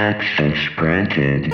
[0.00, 1.52] Access granted.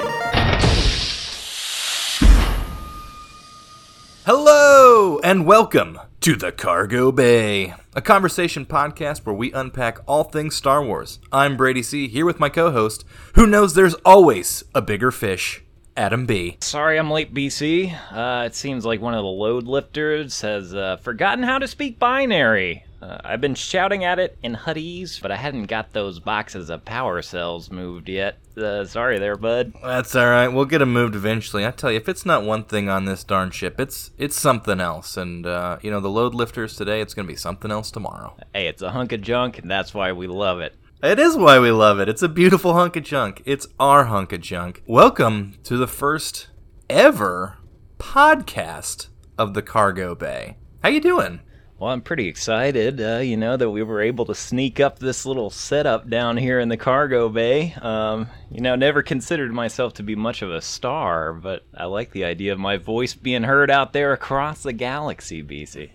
[4.27, 10.57] Hello and welcome to the Cargo Bay, a conversation podcast where we unpack all things
[10.57, 11.21] Star Wars.
[11.33, 15.65] I'm Brady C, here with my co host, who knows there's always a bigger fish,
[15.97, 16.59] Adam B.
[16.61, 17.99] Sorry I'm late, BC.
[18.13, 21.99] Uh, it seems like one of the load lifters has uh, forgotten how to speak
[21.99, 22.85] binary.
[23.05, 26.87] Uh, I've been shouting at it in Huttese, but I hadn't got those boxes of
[26.87, 28.39] power cells moved yet.
[28.57, 29.75] Uh, sorry there, bud.
[29.83, 30.49] That's all right.
[30.49, 31.67] We'll get them moved eventually.
[31.67, 34.81] I tell you, if it's not one thing on this darn ship, it's it's something
[34.81, 35.19] else.
[35.19, 38.37] And uh, you know, the load lifters today, it's gonna be something else tomorrow.
[38.55, 40.75] Hey, it's a hunk of junk, and that's why we love it.
[41.03, 42.09] It is why we love it.
[42.09, 43.43] It's a beautiful hunk of junk.
[43.45, 44.83] It's our hunk of junk.
[44.87, 46.49] Welcome to the first
[46.89, 47.59] ever
[47.99, 50.57] podcast of the Cargo Bay.
[50.83, 51.41] How you doing?
[51.79, 55.27] Well, I'm pretty excited, uh, you know, that we were able to sneak up this
[55.27, 57.75] little setup down here in the cargo bay.
[57.83, 62.13] Um, you know, never considered myself to be much of a star, but I like
[62.13, 65.91] the idea of my voice being heard out there across the galaxy, BC.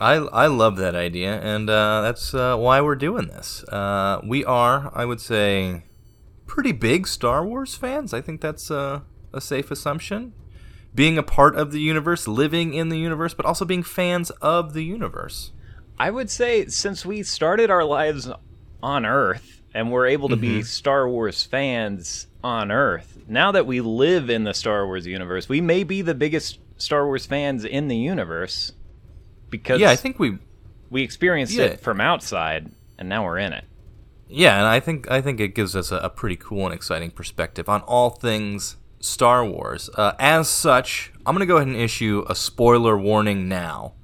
[0.00, 3.62] I, I love that idea, and uh, that's uh, why we're doing this.
[3.64, 5.84] Uh, we are, I would say,
[6.48, 8.12] pretty big Star Wars fans.
[8.12, 10.32] I think that's uh, a safe assumption
[10.96, 14.72] being a part of the universe, living in the universe, but also being fans of
[14.72, 15.52] the universe.
[15.98, 18.28] I would say since we started our lives
[18.82, 20.58] on Earth and we're able to mm-hmm.
[20.58, 25.48] be Star Wars fans on Earth, now that we live in the Star Wars universe,
[25.48, 28.72] we may be the biggest Star Wars fans in the universe
[29.50, 30.38] because Yeah, I think we
[30.88, 31.64] we experienced yeah.
[31.64, 33.64] it from outside and now we're in it.
[34.28, 37.10] Yeah, and I think I think it gives us a, a pretty cool and exciting
[37.10, 38.76] perspective on all things
[39.06, 39.88] Star Wars.
[39.94, 43.94] Uh, as such, I'm going to go ahead and issue a spoiler warning now.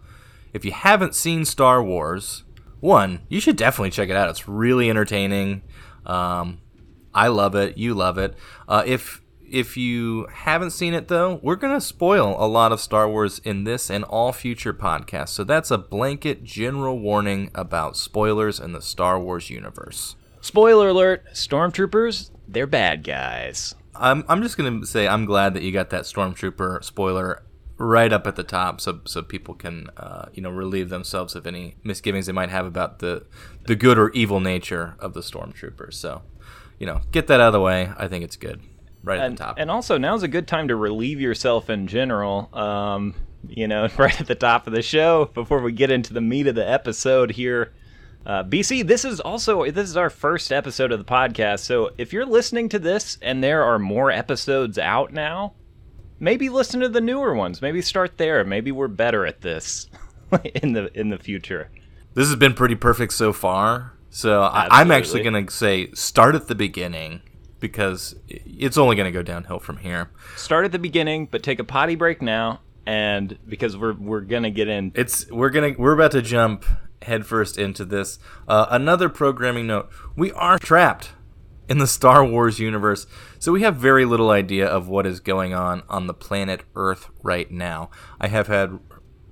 [0.53, 2.45] If you haven't seen Star Wars,
[2.81, 4.29] one, you should definitely check it out.
[4.29, 5.63] It's really entertaining.
[6.05, 6.61] Um,
[7.15, 7.79] I love it.
[7.79, 8.37] You love it.
[8.69, 12.81] Uh, if if you haven't seen it though, we're going to spoil a lot of
[12.81, 15.29] Star Wars in this and all future podcasts.
[15.29, 20.17] So that's a blanket general warning about spoilers in the Star Wars universe.
[20.41, 23.75] Spoiler alert, stormtroopers, they're bad guys.
[24.03, 27.43] I'm I'm just gonna say I'm glad that you got that stormtrooper spoiler
[27.79, 31.47] right up at the top, so so people can uh, you know relieve themselves of
[31.47, 33.25] any misgivings they might have about the
[33.67, 35.95] the good or evil nature of the stormtroopers.
[35.95, 36.23] So
[36.79, 37.91] you know get that out of the way.
[37.97, 38.61] I think it's good
[39.05, 39.57] right and, at the top.
[39.59, 42.51] And also now's a good time to relieve yourself in general.
[42.53, 43.15] Um,
[43.49, 46.49] you know, right at the top of the show before we get into the meat
[46.49, 47.73] of the episode here.
[48.25, 51.61] Uh, BC, this is also this is our first episode of the podcast.
[51.61, 55.55] So if you're listening to this and there are more episodes out now,
[56.21, 57.61] maybe listen to the newer ones.
[57.61, 58.45] Maybe start there.
[58.45, 59.89] Maybe we're better at this
[60.63, 61.71] in the in the future.
[62.15, 63.95] This has been pretty perfect so far.
[64.11, 67.23] So I, I'm actually gonna say start at the beginning
[67.59, 70.11] because it's only gonna go downhill from here.
[70.37, 74.51] Start at the beginning, but take a potty break now, and because we're we're gonna
[74.51, 74.93] get in.
[74.95, 76.67] It's we're gonna we're about to jump
[77.05, 78.19] headfirst into this.
[78.47, 81.13] Uh, another programming note we are trapped
[81.69, 83.07] in the Star Wars universe,
[83.39, 87.09] so we have very little idea of what is going on on the planet Earth
[87.23, 87.91] right now.
[88.21, 88.79] I have had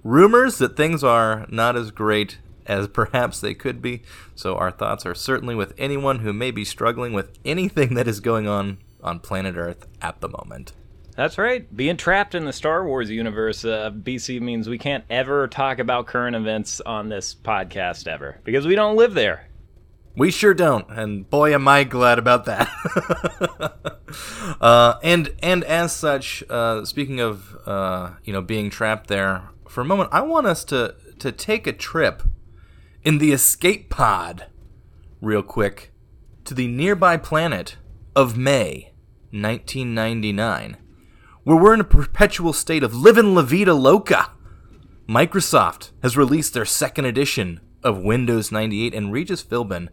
[0.03, 4.03] rumors that things are not as great as perhaps they could be,
[4.35, 8.21] so our thoughts are certainly with anyone who may be struggling with anything that is
[8.21, 10.73] going on on planet Earth at the moment.
[11.21, 11.77] That's right.
[11.77, 16.07] Being trapped in the Star Wars universe, uh, BC means we can't ever talk about
[16.07, 19.47] current events on this podcast ever because we don't live there.
[20.17, 22.71] We sure don't, and boy, am I glad about that.
[24.63, 29.83] uh, and and as such, uh, speaking of uh, you know being trapped there for
[29.83, 32.23] a moment, I want us to to take a trip
[33.05, 34.47] in the escape pod,
[35.21, 35.93] real quick,
[36.47, 37.77] to the nearby planet
[38.17, 38.95] of May,
[39.33, 40.79] 1999
[41.45, 44.31] where we're in a perpetual state of living la vida loca.
[45.09, 49.89] Microsoft has released their second edition of Windows 98, and Regis Philbin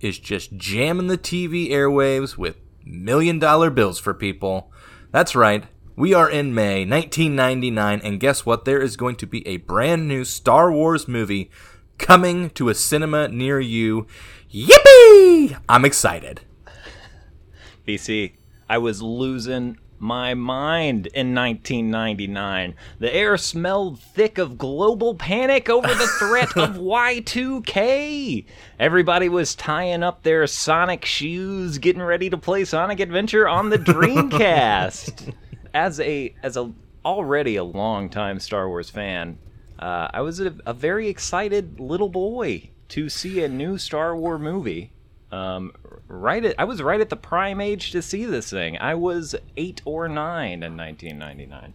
[0.00, 4.70] is just jamming the TV airwaves with million dollar bills for people.
[5.10, 5.64] That's right,
[5.96, 8.64] we are in May 1999, and guess what?
[8.64, 11.50] There is going to be a brand new Star Wars movie
[11.98, 14.06] coming to a cinema near you.
[14.50, 15.58] Yippee!
[15.68, 16.40] I'm excited.
[17.86, 18.32] BC,
[18.68, 22.74] I was losing my mind in 1999.
[22.98, 28.44] The air smelled thick of global panic over the threat of Y2K.
[28.78, 33.78] Everybody was tying up their Sonic shoes, getting ready to play Sonic Adventure on the
[33.78, 35.34] Dreamcast.
[35.74, 36.72] as a as a
[37.04, 39.38] already a long-time Star Wars fan,
[39.78, 44.40] uh, I was a, a very excited little boy to see a new Star Wars
[44.40, 44.92] movie
[45.32, 45.72] Um,
[46.08, 48.76] right at I was right at the prime age to see this thing.
[48.78, 51.74] I was eight or nine in 1999.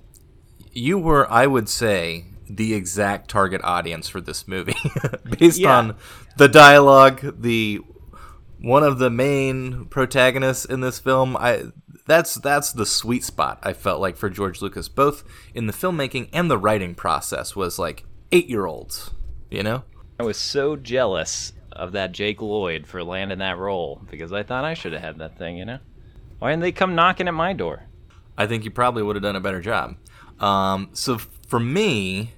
[0.73, 4.75] You were, I would say, the exact target audience for this movie,
[5.39, 5.77] based Yeah.
[5.77, 5.95] on
[6.37, 7.41] the dialogue.
[7.41, 7.79] The
[8.59, 11.37] one of the main protagonists in this film.
[11.37, 11.65] I
[12.07, 13.59] that's that's the sweet spot.
[13.63, 15.23] I felt like for George Lucas, both
[15.53, 18.03] in the filmmaking and the writing process, was like
[18.33, 19.11] eight year olds.
[19.49, 19.83] You know.
[20.19, 24.63] I was so jealous of that Jake Lloyd for landing that role because I thought
[24.63, 25.57] I should have had that thing.
[25.57, 25.79] You know,
[26.39, 27.83] why didn't they come knocking at my door?
[28.37, 29.95] I think you probably would have done a better job.
[30.39, 31.17] Um, so
[31.47, 32.33] for me,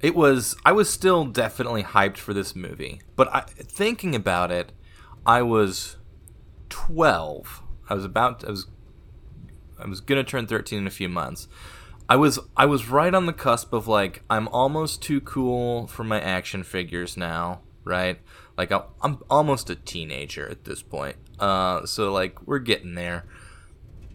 [0.00, 4.72] it was I was still definitely hyped for this movie, but I, thinking about it,
[5.24, 5.96] I was
[6.68, 7.62] twelve.
[7.88, 8.66] I was about I was
[9.78, 11.48] I was gonna turn thirteen in a few months.
[12.08, 16.04] I was I was right on the cusp of like I'm almost too cool for
[16.04, 18.20] my action figures now, right?
[18.56, 18.72] Like
[19.02, 21.16] I'm, almost a teenager at this point.
[21.38, 23.24] Uh, so like we're getting there.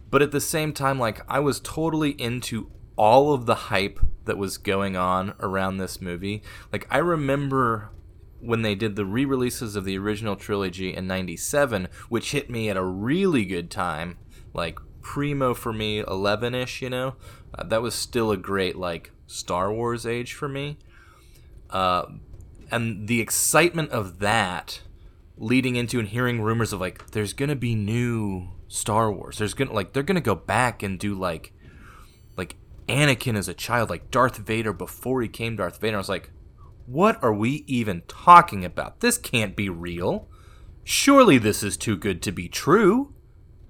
[0.10, 4.38] But at the same time like i was totally into all of the hype that
[4.38, 6.44] was going on around this movie.
[6.72, 7.92] Like i remember
[8.40, 12.78] when they did the re-releases of the original trilogy in 97 which hit me at
[12.78, 14.18] a really good time
[14.52, 17.16] like primo for me 11ish you know?
[17.54, 20.78] Uh, that was still a great like star wars age for me.
[21.70, 22.06] Uh,
[22.72, 24.82] and the excitement of that
[25.38, 29.38] leading into and hearing rumors of like there's gonna be new Star Wars.
[29.38, 31.54] There's gonna like they're gonna go back and do like
[32.38, 32.56] like
[32.88, 35.98] Anakin as a child, like Darth Vader before he came Darth Vader.
[35.98, 36.32] I was like,
[36.86, 39.00] what are we even talking about?
[39.00, 40.28] This can't be real.
[40.84, 43.14] Surely this is too good to be true.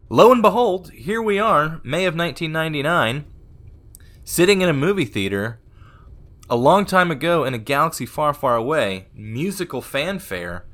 [0.10, 3.24] Lo and behold, here we are, May of 1999,
[4.26, 5.61] sitting in a movie theater
[6.52, 10.66] a long time ago in a galaxy far, far away, musical fanfare,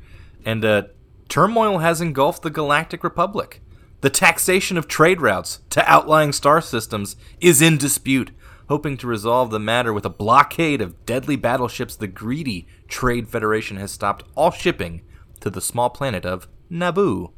[0.43, 0.81] and uh,
[1.29, 3.61] turmoil has engulfed the Galactic Republic.
[4.01, 8.31] The taxation of trade routes to outlying star systems is in dispute.
[8.69, 13.77] Hoping to resolve the matter with a blockade of deadly battleships, the greedy Trade Federation
[13.77, 15.03] has stopped all shipping
[15.41, 17.31] to the small planet of Naboo.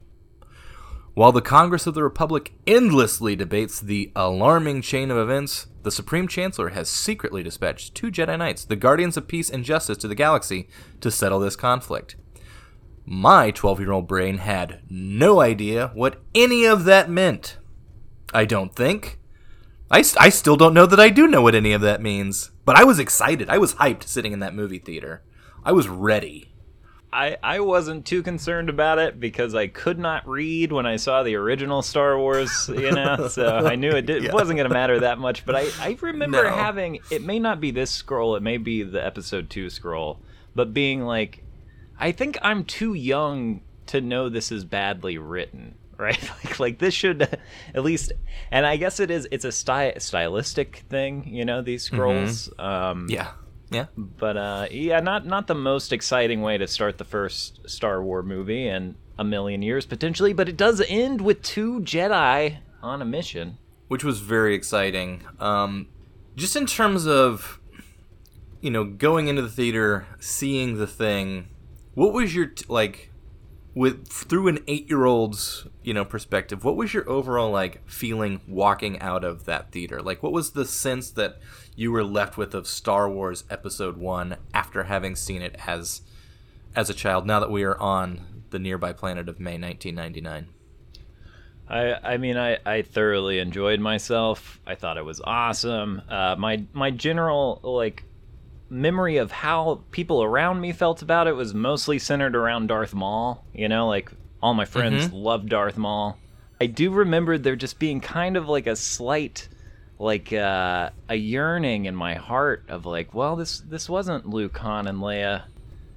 [1.19, 6.29] While the Congress of the Republic endlessly debates the alarming chain of events, the Supreme
[6.29, 10.15] Chancellor has secretly dispatched two Jedi Knights, the Guardians of Peace and Justice, to the
[10.15, 10.69] galaxy
[11.01, 12.15] to settle this conflict.
[13.05, 17.57] My 12 year old brain had no idea what any of that meant.
[18.33, 19.19] I don't think.
[19.91, 22.51] I, st- I still don't know that I do know what any of that means.
[22.63, 23.49] But I was excited.
[23.49, 25.21] I was hyped sitting in that movie theater.
[25.65, 26.48] I was ready.
[27.11, 31.23] I, I wasn't too concerned about it because I could not read when I saw
[31.23, 34.73] the original Star Wars, you know, so I knew it, did, it wasn't going to
[34.73, 35.43] matter that much.
[35.45, 36.49] But I, I remember No.
[36.55, 40.19] having, it may not be this scroll, it may be the episode 2 scroll,
[40.53, 41.43] but being like,
[41.99, 45.75] I think I'm too young to know this is badly written.
[45.99, 47.21] Right, like like this should
[47.73, 48.13] at least,
[48.51, 49.27] and I guess it is.
[49.33, 51.61] It's a sty- stylistic thing, you know.
[51.61, 53.31] These scrolls, um, Yeah.
[53.71, 53.85] Yeah.
[53.95, 58.25] but uh, yeah, not not the most exciting way to start the first Star Wars
[58.25, 63.05] movie in a million years potentially, but it does end with two Jedi on a
[63.05, 63.57] mission.
[63.87, 65.21] which was very exciting.
[65.39, 65.87] Um,
[66.35, 67.59] just in terms of,
[68.61, 71.49] you know, going into the theater, seeing the thing.
[71.95, 73.11] What was your t- like,
[73.75, 76.63] with through an eight-year-old's you know perspective?
[76.63, 80.01] What was your overall like feeling walking out of that theater?
[80.01, 81.39] Like, what was the sense that
[81.79, 86.01] you were left with of Star Wars Episode One after having seen it as
[86.75, 87.25] as a child?
[87.25, 90.47] Now that we are on the nearby planet of May 1999.
[91.69, 94.59] I I mean I, I thoroughly enjoyed myself.
[94.67, 96.01] I thought it was awesome.
[96.09, 98.03] Uh, my my general like
[98.69, 103.45] memory of how people around me felt about it was mostly centered around Darth Maul.
[103.53, 104.11] You know, like
[104.43, 106.17] all my friends loved Darth Maul.
[106.59, 109.47] I do remember there just being kind of like a slight
[109.99, 114.87] like uh, a yearning in my heart of like, well, this this wasn't Luke, Han,
[114.87, 115.45] and Leia,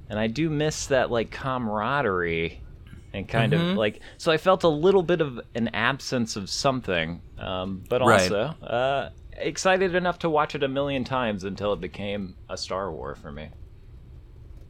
[0.09, 2.65] and I do miss that like camaraderie
[3.13, 7.23] and kind of like so I felt a little bit of an absence of something,
[7.39, 8.37] um, but Right.
[8.37, 12.93] also uh, excited enough to watch it a million times until it became a Star
[12.93, 13.51] War for me.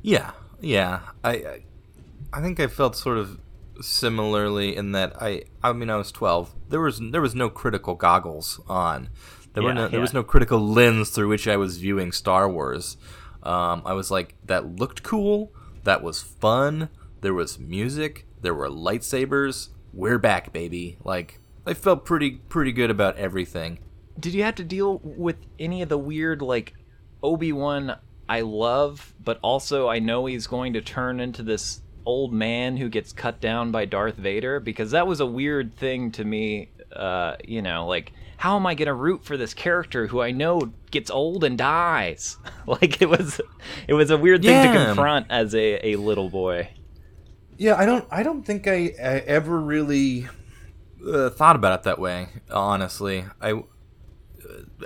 [0.02, 1.00] Yeah, yeah.
[1.24, 1.62] I,
[2.32, 3.40] I think I felt sort of
[3.80, 6.54] similarly in that I, I mean, I was twelve.
[6.68, 9.08] There was there was no critical goggles on.
[9.54, 12.48] There were Yeah, no, there was no critical lens through which I was viewing Star
[12.48, 12.96] Wars.
[13.42, 15.52] Um, I was like, that looked cool.
[15.84, 16.88] That was fun.
[17.20, 18.26] There was music.
[18.40, 19.68] There were lightsabers.
[19.92, 20.98] We're back, baby.
[21.04, 23.78] Like I felt pretty pretty good about everything.
[24.18, 26.74] Did you have to deal with any of the weird like
[27.22, 27.96] Obi Wan
[28.28, 32.88] I love, but also I know he's going to turn into this old man who
[32.88, 36.70] gets cut down by Darth Vader because that was a weird thing to me.
[36.94, 40.72] Uh, you know, like how am I gonna root for this character who I know
[40.90, 42.38] gets old and dies?
[42.66, 43.40] like it was,
[43.86, 46.68] it was a weird thing to confront as a, a little boy.
[47.56, 48.04] Yeah, I don't.
[48.10, 50.26] I don't think I, I ever really
[51.06, 52.30] uh, thought about it that way.
[52.50, 53.62] Honestly, I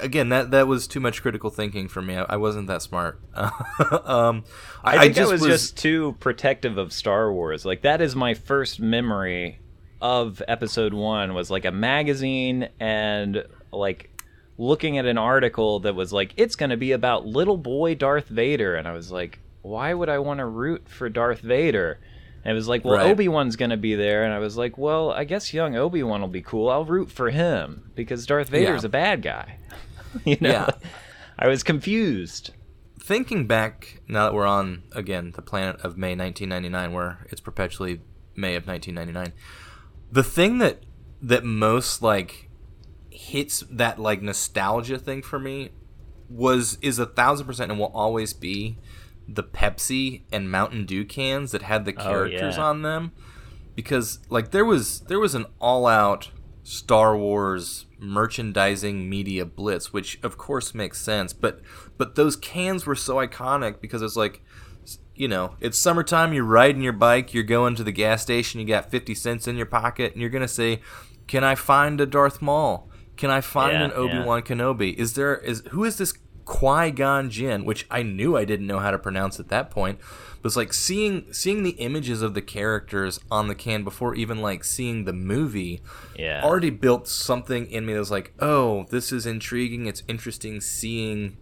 [0.00, 2.16] again that that was too much critical thinking for me.
[2.16, 3.20] I, I wasn't that smart.
[3.34, 4.44] um,
[4.84, 7.64] I think I, was, just too protective of Star Wars.
[7.64, 9.60] Like that is my first memory
[10.00, 14.10] of Episode One was like a magazine and like
[14.58, 18.28] looking at an article that was like it's going to be about little boy Darth
[18.28, 21.98] Vader, and I was like, why would I want to root for Darth Vader?
[22.46, 23.10] And it was like, well, Right.
[23.10, 26.04] Obi Wan's going to be there, and I was like, well, I guess young Obi
[26.04, 26.70] Wan will be cool.
[26.70, 28.86] I'll root for him because Darth Vader's Yeah.
[28.86, 29.58] a bad guy.
[30.24, 30.70] you know, Yeah.
[31.38, 32.50] I was confused.
[33.00, 38.00] thinking back now that we're on again the planet of May 1999, where it's perpetually
[38.36, 39.32] May of 1999.
[40.12, 40.84] The thing that
[41.20, 42.48] that most like
[43.10, 45.70] hits that like nostalgia thing for me
[46.30, 48.78] was is a thousand percent and will always be
[49.28, 52.62] the Pepsi and Mountain Dew cans that had the Oh, characters yeah.
[52.64, 53.12] on them
[53.74, 56.30] because like there was there was an all out
[56.62, 61.60] Star Wars merchandising media blitz, which of course makes sense, but
[61.96, 64.42] but those cans were so iconic because it's like
[65.14, 68.66] you know, it's summertime, you're riding your bike, you're going to the gas station, you
[68.66, 70.80] got 50 cents in your pocket, and you're going to say,
[71.26, 72.90] "Can I find a Darth Maul?
[73.16, 74.94] Can I find Yeah, an Obi-Wan Kenobi?
[74.94, 76.12] Is there is who is this
[76.46, 79.98] Qui-Gon Jinn, which I knew I didn't know how to pronounce at that point.
[80.40, 84.40] But it's like seeing seeing the images of the characters on the can before even
[84.40, 85.82] like seeing the movie
[86.18, 86.42] Yeah.
[86.42, 89.86] already built something in me that was like, oh, this is intriguing.
[89.86, 91.36] It's interesting seeing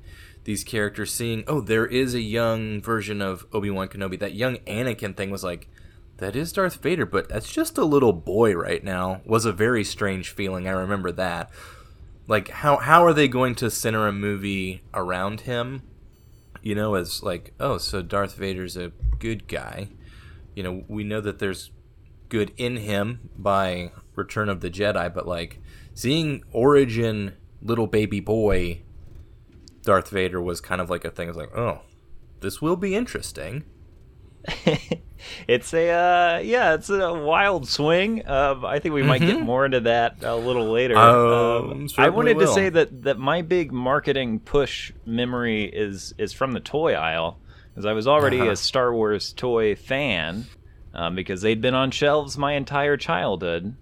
[0.44, 4.18] these characters, seeing, oh, there is a young version of Obi Wan Kenobi.
[4.18, 5.68] That young Anakin thing was like,
[6.18, 9.20] that is Darth Vader, but that's just a little boy right now.
[9.26, 10.68] Was a very strange feeling.
[10.68, 11.50] I remember that.
[12.26, 15.82] Like, how how are they going to center a movie around him?
[16.62, 19.88] You know, as like, oh, so Darth Vader's a good guy.
[20.54, 21.70] You know, we know that there's
[22.28, 25.60] good in him by Return of the Jedi, but like
[25.92, 28.82] seeing origin little baby boy
[29.84, 31.28] Darth Vader was kind of like a thing.
[31.28, 31.82] It's like, oh,
[32.40, 33.64] this will be interesting.
[35.48, 38.26] it's a uh, yeah, it's a wild swing.
[38.28, 40.96] Um, I think we might get more into that a little later.
[40.96, 46.32] Um, Um, I wanted to say that that my big marketing push memory is is
[46.32, 47.38] from the toy aisle,
[47.72, 48.50] because I was already Uh-huh.
[48.50, 50.46] a Star Wars toy fan.
[50.96, 53.74] Um, because they'd been on shelves my entire childhood.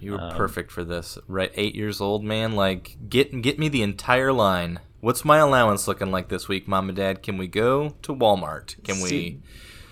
[0.00, 1.16] You were Um, perfect for this.
[1.28, 2.56] Right, eight years old, man.
[2.56, 4.80] Like, get get me the entire line.
[4.98, 7.22] What's my allowance looking like this week, Mom and Dad?
[7.22, 8.82] Can we go to Walmart?
[8.82, 9.38] Can we?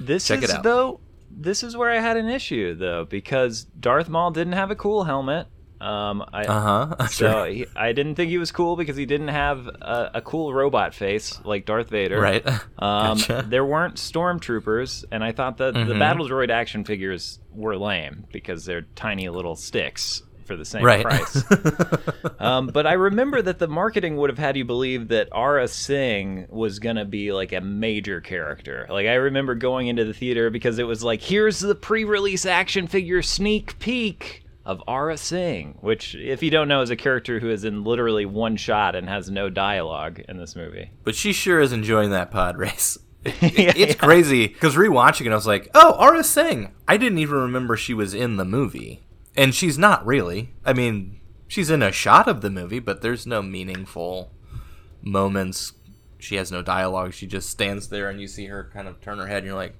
[0.00, 0.62] This Check is it out.
[0.62, 1.00] though.
[1.31, 5.05] This is where I had an issue though, because Darth Maul didn't have a cool
[5.05, 5.47] helmet.
[5.81, 7.07] Um, I, Uh huh.
[7.09, 10.52] So he, I didn't think he was cool because he didn't have a, a cool
[10.52, 12.21] robot face like Darth Vader.
[12.21, 12.45] Right.
[12.81, 13.45] Um, Gotcha.
[13.49, 15.99] There weren't stormtroopers, and I thought that the Mhm.
[15.99, 21.05] Battle Droid action figures were lame because they're tiny little sticks for the same right.
[21.05, 21.45] price.
[22.40, 26.47] um, but I remember that the marketing would have had you believe that Aurra Sing
[26.49, 28.87] was gonna be like a major character.
[28.90, 32.88] Like I remember going into the theater because it was like, here's the pre-release action
[32.88, 37.49] figure sneak peek of Aurra Sing, which, if you don't know, is a character who
[37.49, 40.90] is in literally one shot and has no dialogue in this movie.
[41.05, 42.99] but she sure is enjoying that pod race.
[43.25, 43.93] Yeah, it's yeah.
[43.95, 47.93] crazy because rewatching it, I was like, "Oh, Aurra Sing." I didn't even remember she
[47.93, 49.02] was in the movie,
[49.38, 50.52] and she's not really.
[50.64, 54.33] I mean, she's in a shot of the movie, but there's no meaningful
[55.00, 55.73] moments.
[56.18, 57.14] She has no dialogue.
[57.14, 59.54] She just stands there, and you see her kind of turn her head, and you're
[59.54, 59.76] like,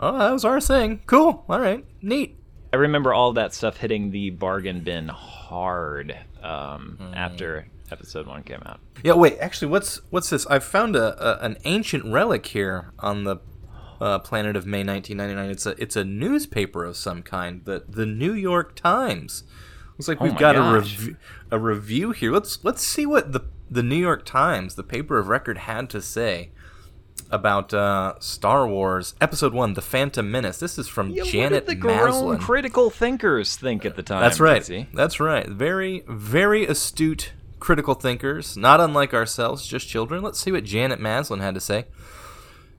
[0.00, 1.02] "Oh, that was our thing.
[1.06, 1.44] Cool.
[1.48, 2.36] All right, neat."
[2.72, 8.62] I remember all that stuff hitting the bargain bin hard um, after episode one came
[8.66, 8.80] out.
[9.04, 9.38] Yeah, wait.
[9.38, 10.46] Actually, what's what's this?
[10.48, 13.36] I found a, a an ancient relic here on the
[14.00, 15.50] uh, planet of May 1999.
[15.50, 17.64] It's a it's a newspaper of some kind.
[17.64, 19.44] The the New York Times.
[19.98, 20.98] Looks like Oh we've got a gosh.
[20.98, 21.16] review
[21.50, 22.32] a review here.
[22.32, 23.40] Let's let's see what the
[23.70, 26.50] the New York Times, the paper of record, had to say
[27.30, 30.58] about uh, Star Wars Episode One: The Phantom Menace.
[30.58, 32.38] This is from Yeah, Janet what did the grown Maslin.
[32.40, 34.20] critical thinkers think at the time?
[34.22, 34.60] That's right.
[34.62, 34.88] Casey?
[34.94, 35.46] That's right.
[35.48, 40.22] Very, very astute critical thinkers, not unlike ourselves, just children.
[40.22, 41.84] Let's see what Janet Maslin had to say.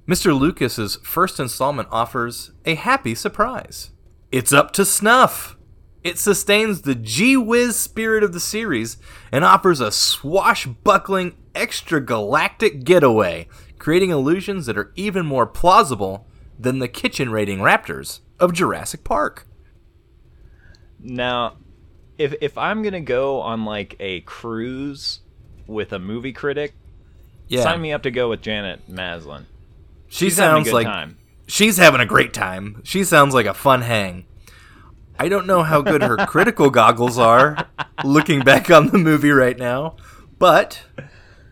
[0.08, 0.38] Mr.
[0.38, 3.92] Lucas's first installment offers a happy surprise.
[4.32, 5.58] It's up to snuff.
[6.04, 8.98] It sustains the gee whiz spirit of the series
[9.32, 16.28] and offers a swashbuckling extra galactic getaway, creating illusions that are even more plausible
[16.58, 19.46] than the kitchen raiding raptors of Jurassic Park.
[21.00, 21.58] Now,
[22.18, 25.22] if if I'm gonna go on like a cruise
[25.68, 26.74] with a movie critic,
[27.48, 29.46] Yeah, sign me up to go with Janet Maslin.
[30.12, 31.18] She She's sounds like time.
[31.48, 32.82] she's having a great time.
[32.84, 34.26] She sounds like a fun hang.
[35.18, 37.70] I don't know how good her critical goggles are
[38.04, 39.96] looking back on the movie right now,
[40.38, 40.84] but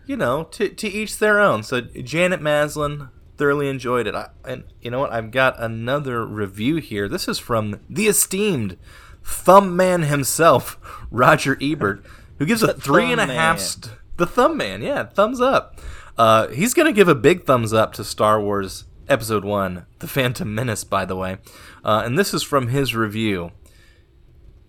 [0.06, 1.62] you know, to to each their own.
[1.62, 4.14] So Janet Maslin thoroughly enjoyed it.
[4.14, 5.10] I, and you know what?
[5.12, 7.08] I've got another review here.
[7.08, 8.76] This is from the esteemed
[9.24, 10.78] thumb man himself,
[11.10, 12.04] Roger Ebert,
[12.36, 13.58] who gives a three and a half.
[13.58, 15.80] St- the thumb man, yeah, thumbs up.
[16.20, 20.54] Uh, he's gonna give a big thumbs up to Star Wars Episode One, The Phantom
[20.54, 21.38] Menace, by the way.
[21.82, 23.52] Uh, and this is from his review.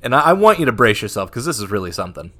[0.01, 2.31] And I, I want you to brace yourself because this is really something.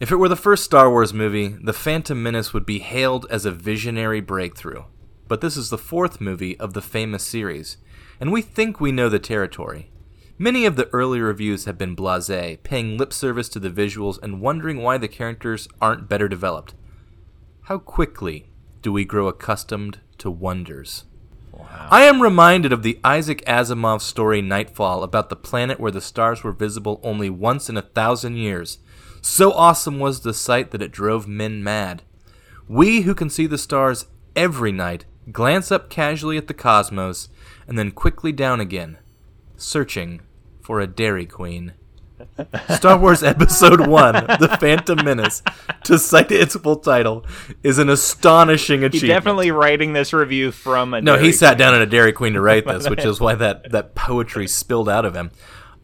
[0.00, 3.44] If it were the first Star Wars movie, The Phantom Menace would be hailed as
[3.44, 4.84] a visionary breakthrough.
[5.26, 7.76] But this is the fourth movie of the famous series,
[8.18, 9.90] and we think we know the territory.
[10.38, 14.40] Many of the early reviews have been blase, paying lip service to the visuals and
[14.40, 16.72] wondering why the characters aren't better developed.
[17.68, 18.46] How quickly
[18.80, 21.04] do we grow accustomed to wonders?
[21.90, 26.42] I am reminded of the Isaac Asimov story Nightfall about the planet where the stars
[26.42, 28.78] were visible only once in a thousand years.
[29.20, 32.04] So awesome was the sight that it drove men mad.
[32.68, 37.28] We who can see the stars every night glance up casually at the cosmos
[37.66, 38.96] and then quickly down again,
[39.58, 40.22] searching
[40.62, 41.74] for a Dairy Queen.
[42.74, 45.42] Star Wars Episode 1, The Phantom Menace,
[45.84, 47.24] to cite its full title,
[47.62, 49.08] is an astonishing He's achievement.
[49.08, 51.58] definitely writing this review from a No, he sat Queen.
[51.58, 54.88] down at a Dairy Queen to write this, which is why that, that poetry spilled
[54.88, 55.30] out of him.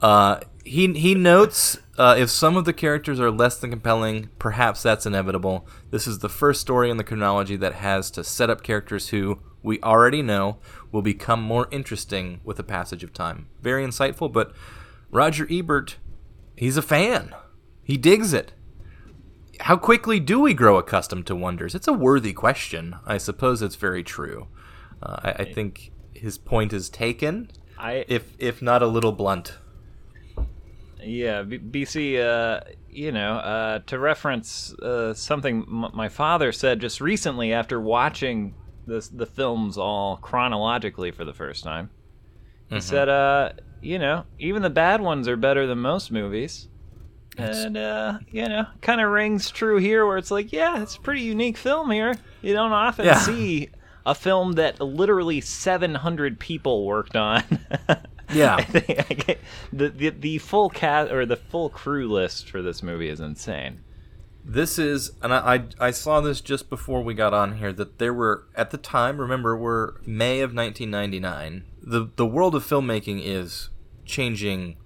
[0.00, 4.82] Uh, he he notes uh, if some of the characters are less than compelling, perhaps
[4.82, 5.66] that's inevitable.
[5.90, 9.40] This is the first story in the chronology that has to set up characters who
[9.62, 10.58] we already know
[10.90, 13.46] will become more interesting with the passage of time.
[13.62, 14.52] Very insightful, but
[15.10, 15.96] Roger Ebert,
[16.56, 17.34] he's a fan.
[17.82, 18.52] He digs it.
[19.60, 21.74] How quickly do we grow accustomed to wonders?
[21.74, 22.96] It's a worthy question.
[23.06, 24.48] I suppose it's very true.
[25.02, 29.58] Uh, I, I think his point is taken, I if if not a little blunt.
[31.02, 36.80] Yeah, B- BC, uh, you know, uh, to reference uh, something m- my father said
[36.80, 38.54] just recently after watching
[38.86, 41.90] this, the films all chronologically for the first time.
[42.70, 43.52] He said, uh,
[43.84, 46.68] you know, even the bad ones are better than most movies.
[47.36, 51.00] And, uh, you know, kind of rings true here where it's like, yeah, it's a
[51.00, 52.14] pretty unique film here.
[52.42, 53.18] You don't often Yeah.
[53.18, 53.70] see
[54.06, 57.42] a film that literally 700 people worked on.
[58.32, 58.56] Yeah.
[58.56, 62.62] I think I get- the, the the full cast or the full crew list for
[62.62, 63.80] this movie is insane.
[64.42, 67.98] This is, and I, I I saw this just before we got on here that
[67.98, 69.18] there were at the time.
[69.20, 71.64] Remember, we're May of 1999.
[71.82, 73.68] the The world of filmmaking is
[74.04, 74.76] changing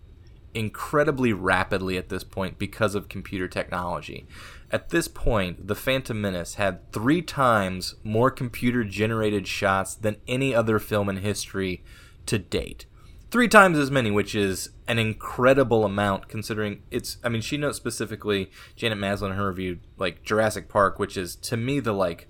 [0.54, 4.26] incredibly rapidly at this point because of computer technology.
[4.70, 10.54] At this point, The Phantom Menace had three times more computer generated shots than any
[10.54, 11.82] other film in history
[12.26, 12.86] to date.
[13.30, 17.18] Three times as many, which is an incredible amount considering it's.
[17.22, 21.36] I mean, she notes specifically, Janet Maslin in her review, like Jurassic Park, which is
[21.36, 22.27] to me the like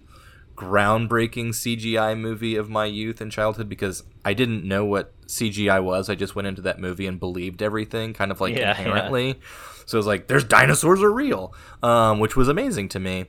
[0.59, 6.09] groundbreaking CGI movie of my youth and childhood because I didn't know what CGI was.
[6.11, 8.79] I just went into that movie and believed everything, kind of like Yeah, yeah.
[8.79, 9.41] inherently.
[9.87, 13.27] So it was like, there's dinosaurs are real, um, which was amazing to me.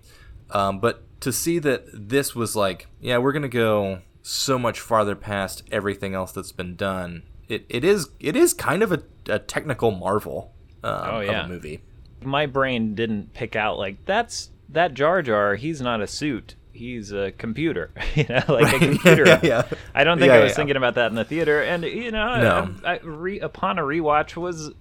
[0.52, 5.16] Um, but to see that this was like, yeah, we're gonna go so much farther
[5.16, 7.24] past everything else that's been done.
[7.48, 10.52] It, it is it is kind of a, a technical marvel
[10.84, 11.42] um, Oh, yeah.
[11.42, 11.82] of a movie.
[12.22, 15.56] My brain didn't pick out like that's that Jar Jar.
[15.56, 16.56] He's not a suit.
[16.80, 17.92] He's a computer.
[18.16, 19.26] you know, like a computer.
[19.28, 19.64] Yeah, yeah.
[19.94, 20.56] I don't think Yeah, I was yeah.
[20.56, 22.76] thinking about that in the theater, and you know, No.
[22.86, 24.72] I, I re, upon a rewatch was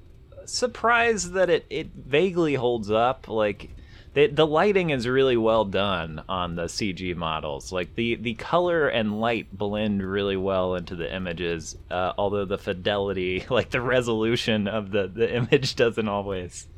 [0.45, 3.27] surprised that it it vaguely holds up.
[3.29, 3.71] Like
[4.15, 7.73] the the lighting is really well done on the CG models.
[7.73, 11.77] Like the the color and light blend really well into the images.
[11.91, 16.69] Uh, although the fidelity, like the resolution of the the image, doesn't always.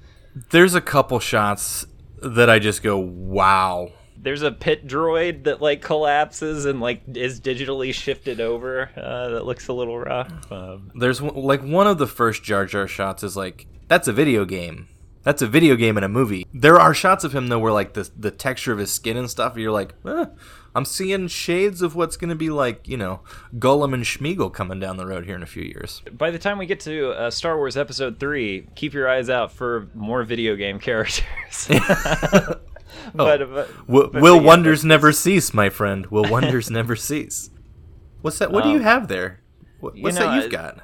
[0.50, 1.84] There's a couple shots
[2.22, 3.90] that I just go, wow.
[4.22, 8.90] There's a pit droid that like collapses and like is digitally shifted over.
[8.96, 10.52] Uh, that looks a little rough.
[10.52, 14.44] Um, There's like one of the first Jar Jar shots is like that's a video
[14.44, 14.88] game.
[15.22, 16.46] That's a video game in a movie.
[16.52, 19.28] There are shots of him though where like the the texture of his skin and
[19.28, 19.56] stuff.
[19.56, 20.26] You're like, eh,
[20.74, 23.20] I'm seeing shades of what's gonna be like, you know,
[23.58, 26.02] Gollum and Sméagol coming down the road here in a few years.
[26.12, 29.52] by the time we get to uh, Star Wars Episode Three, keep your eyes out
[29.52, 31.22] for more video game characters.
[33.14, 36.06] but, but, W- but will yeah, wonders never cease, my friend?
[36.06, 37.50] Will wonders never cease?
[38.22, 38.52] What's that?
[38.52, 39.40] What do you Um, have there?
[39.80, 40.78] What, you what's know, that you've got?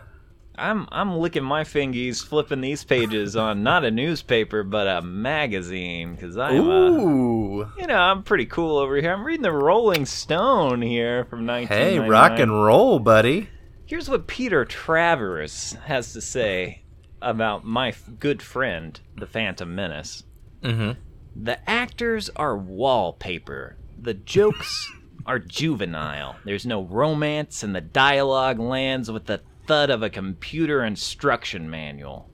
[0.59, 6.15] I'm I'm licking my fingies, flipping these pages on not a newspaper but a magazine
[6.15, 7.71] because I'm uh, Ooh.
[7.77, 9.13] you know I'm pretty cool over here.
[9.13, 12.03] I'm reading the Rolling Stone here from 1999.
[12.05, 13.51] Hey, rock and roll, buddy.
[13.85, 16.83] Here's what Peter Travers has to say
[17.21, 20.25] about my f- good friend, the Phantom Menace.
[20.63, 20.93] Mm-hmm.
[21.39, 23.77] The actors are wallpaper.
[24.01, 24.91] The jokes
[25.27, 26.37] are juvenile.
[26.45, 32.31] There's no romance, and the dialogue lands with the thud of a computer instruction manual.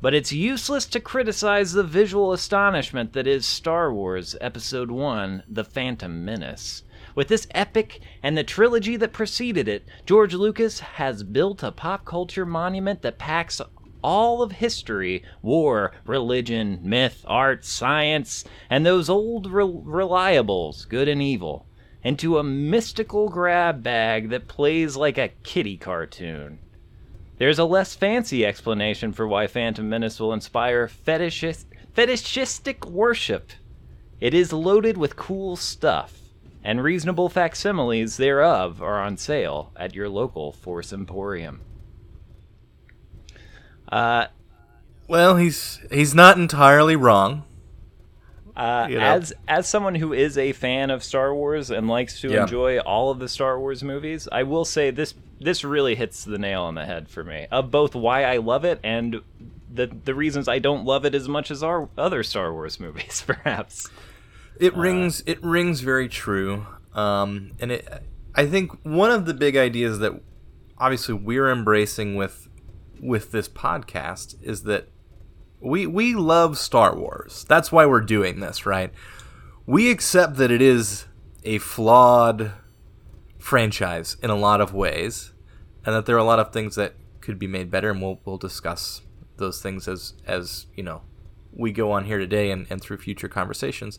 [0.00, 5.64] But it's useless to criticize the visual astonishment that is Star Wars Episode 1 The
[5.64, 6.82] Phantom Menace.
[7.14, 12.04] With this epic and the trilogy that preceded it, George Lucas has built a pop
[12.04, 13.60] culture monument that packs
[14.04, 21.22] all of history war, religion, myth, art, science, and those old re- reliables, good and
[21.22, 21.66] evil,
[22.04, 26.58] into a mystical grab bag that plays like a kiddie cartoon.
[27.38, 31.64] There's a less fancy explanation for why Phantom Menace will inspire fetishist,
[31.94, 33.52] fetishistic worship.
[34.20, 36.12] It is loaded with cool stuff,
[36.62, 41.62] and reasonable facsimiles thereof are on sale at your local Force Emporium.
[43.94, 44.26] Uh,
[45.08, 47.44] Well, he's he's not entirely wrong.
[48.56, 49.04] Uh, You know.
[49.04, 52.42] As as someone who is a fan of Star Wars and likes to Yeah.
[52.42, 56.38] enjoy all of the Star Wars movies, I will say this this really hits the
[56.38, 59.20] nail on the head for me of both why I love it and
[59.72, 63.22] the the reasons I don't love it as much as our other Star Wars movies,
[63.26, 63.88] perhaps.
[64.58, 65.22] It rings.
[65.26, 66.66] It rings very true.
[66.94, 67.88] Um, and it.
[68.36, 70.12] I think one of the big ideas that
[70.78, 72.48] obviously we're embracing with
[73.00, 74.88] with this podcast is that
[75.60, 77.44] we we love Star Wars.
[77.48, 78.92] That's why we're doing this, right?
[79.66, 81.06] We accept that it is
[81.42, 82.52] a flawed
[83.38, 85.32] franchise in a lot of ways,
[85.84, 88.20] and that there are a lot of things that could be made better, and we'll
[88.24, 89.00] we'll discuss
[89.36, 91.02] those things as as you know
[91.56, 93.98] we go on here today and, and through future conversations.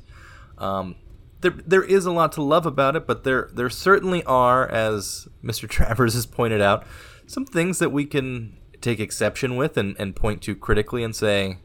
[0.58, 0.96] Um,
[1.42, 5.28] there there is a lot to love about it, but there there certainly are, as
[5.44, 5.68] Mr.
[5.70, 6.86] Travers has pointed out,
[7.28, 11.58] some things that we can take exception with and, and point to critically and say,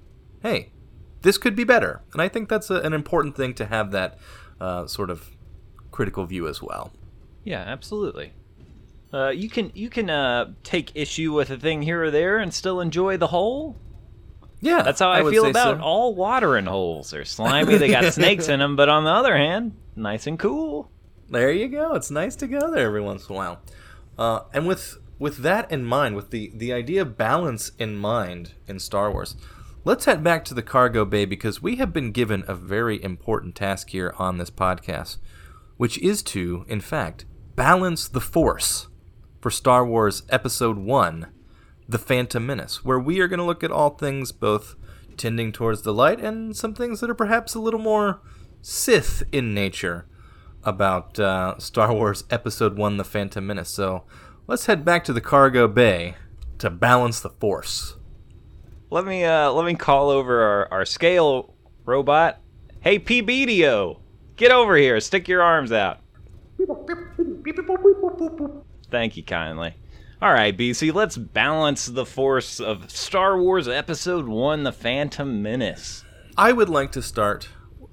[0.43, 0.73] hey,
[1.23, 2.03] this could be better.
[2.13, 4.19] And I think that's a, an important thing to have that
[4.61, 5.37] uh, sort of
[5.91, 6.93] critical view as well.
[7.45, 8.33] Yeah, absolutely.
[9.13, 12.55] Uh, you can you can uh, take issue with a thing here or there and
[12.55, 13.77] still enjoy the whole.
[14.63, 15.83] Yeah, That's how I, would feel about so.
[15.83, 17.11] all watering holes.
[17.11, 20.91] They're slimy, they got snakes in them, but on the other hand, nice and cool.
[21.31, 21.95] There you go.
[21.95, 23.63] It's nice to go there every once in a while.
[24.19, 28.55] Uh, and with with that in mind, with the the idea of balance in mind
[28.67, 29.37] in Star Wars,
[29.85, 33.55] let's head back to the cargo bay because we have been given a very important
[33.55, 35.19] task here on this podcast,
[35.77, 38.89] which is to, in fact, balance the Force
[39.41, 41.29] for Star Wars Episode One,
[41.89, 44.75] The Phantom Menace, where we are going to look at all things both
[45.19, 48.23] tending towards the light and some things that are perhaps a little more
[48.63, 50.07] Sith in nature
[50.65, 53.71] about uh, Star Wars Episode 1 The Phantom Menace.
[53.71, 54.05] So
[54.51, 56.17] let's head back to the cargo bay
[56.59, 57.95] to balance the Force.
[58.91, 62.41] Let me uh let me call over our, our scale robot.
[62.81, 64.01] Hey PBDO,
[64.35, 64.99] get over here.
[64.99, 66.01] Stick your arms out.
[68.91, 69.77] Thank you kindly.
[70.21, 76.05] All right, BC, let's balance the force of Star Wars Episode 1 The Phantom Menace.
[76.37, 77.49] I would like to start.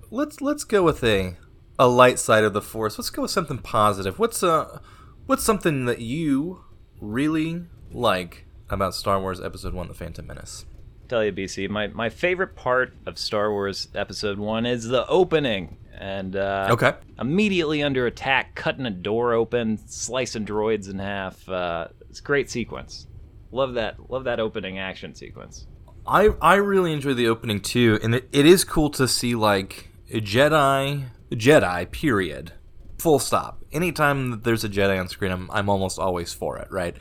[0.09, 1.37] Let's let's go with a
[1.77, 2.97] a light side of the Force.
[2.97, 4.17] Let's go with something positive.
[4.17, 4.79] What's uh
[5.27, 6.63] what's something that you
[6.99, 10.65] really like about Star Wars Episode 1 The Phantom Menace?
[11.07, 15.77] Tell you, BC, my, my favorite part of Star Wars Episode 1 is the opening.
[15.97, 16.93] And uh, Okay.
[17.19, 21.47] immediately under attack, cutting a door open, slicing droids in half.
[21.47, 23.07] Uh, it's a great sequence.
[23.51, 24.09] Love that.
[24.11, 25.65] Love that opening action sequence.
[26.05, 29.89] I I really enjoy the opening too, and it, it is cool to see like
[30.11, 32.51] Jedi Jedi period,
[32.97, 33.63] full stop.
[33.71, 36.95] Anytime that there's a Jedi on screen, I'm I'm almost always for it, right?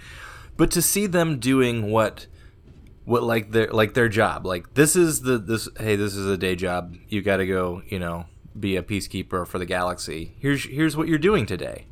[0.56, 2.26] But to see them doing what
[3.04, 6.36] what like their like their job, like this is the this hey this is a
[6.36, 6.96] day job.
[7.08, 8.26] You got to go, you know,
[8.58, 10.34] be a peacekeeper for the galaxy.
[10.38, 11.86] Here's here's what you're doing today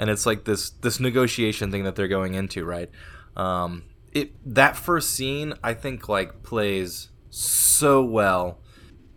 [0.00, 2.90] and it's like this this negotiation thing that they're going into, right?
[3.36, 8.59] Um, it that first scene I think like plays so well.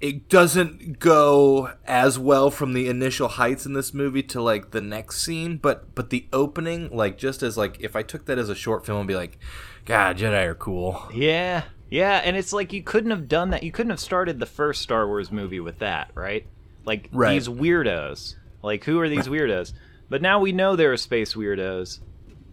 [0.04, 4.82] It doesn't go as well from the initial heights in this movie to like the
[4.82, 8.50] next scene, but but the opening, like just as like if I took that as
[8.50, 9.38] a short film and be like,
[9.86, 11.02] God, Jedi are cool.
[11.16, 11.64] Yeah.
[11.90, 13.64] Yeah, and it's like you couldn't have done that.
[13.64, 16.46] You couldn't have started the first Star Wars movie with that, right?
[16.84, 17.34] Like Right.
[17.36, 18.36] these weirdos.
[18.62, 19.72] Like who are these weirdos?
[20.10, 22.00] But now we know there are space weirdos.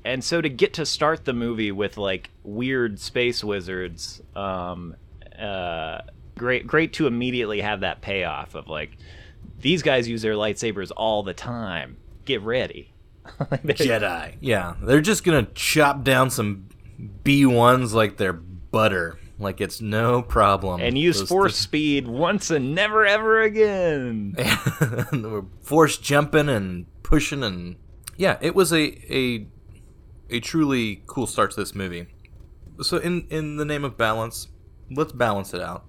[0.04, 4.94] And so to get to start the movie with like weird space wizards, um,
[5.36, 6.02] uh,
[6.40, 8.96] great, great to immediately have that payoff of like,
[9.60, 11.98] these guys use their lightsabers all the time.
[12.24, 12.92] Get ready.
[13.38, 14.36] Jedi.
[14.40, 16.68] Yeah, they're just gonna chop down some
[17.22, 20.80] B ones like they're butter, like it's no problem.
[20.80, 24.34] and use Those- force speed once and never ever again.
[25.12, 27.76] and we're force jumping and pushing and
[28.16, 29.46] yeah, it was a a
[30.30, 32.06] a truly cool start to this movie.
[32.80, 34.48] So in in the name of balance,
[34.90, 35.84] let's balance it out.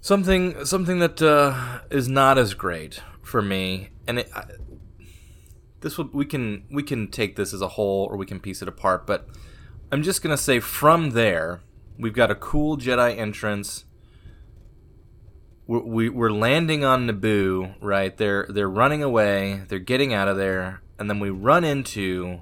[0.00, 4.44] Something something that uh, is not as great for me, and it, I,
[5.80, 8.62] this will we can we can take this as a whole or we can piece
[8.62, 9.28] it apart, but
[9.90, 11.60] I'm just gonna say from there
[11.98, 13.84] we've got a cool Jedi entrance
[15.68, 18.16] we're, we, we're landing on Naboo, right?
[18.16, 19.62] They're they're running away.
[19.68, 22.40] They're getting out of there, and then we run into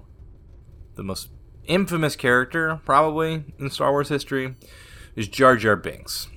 [0.94, 1.28] the most
[1.64, 4.54] infamous character, probably in Star Wars history,
[5.16, 6.28] is Jar Jar Binks.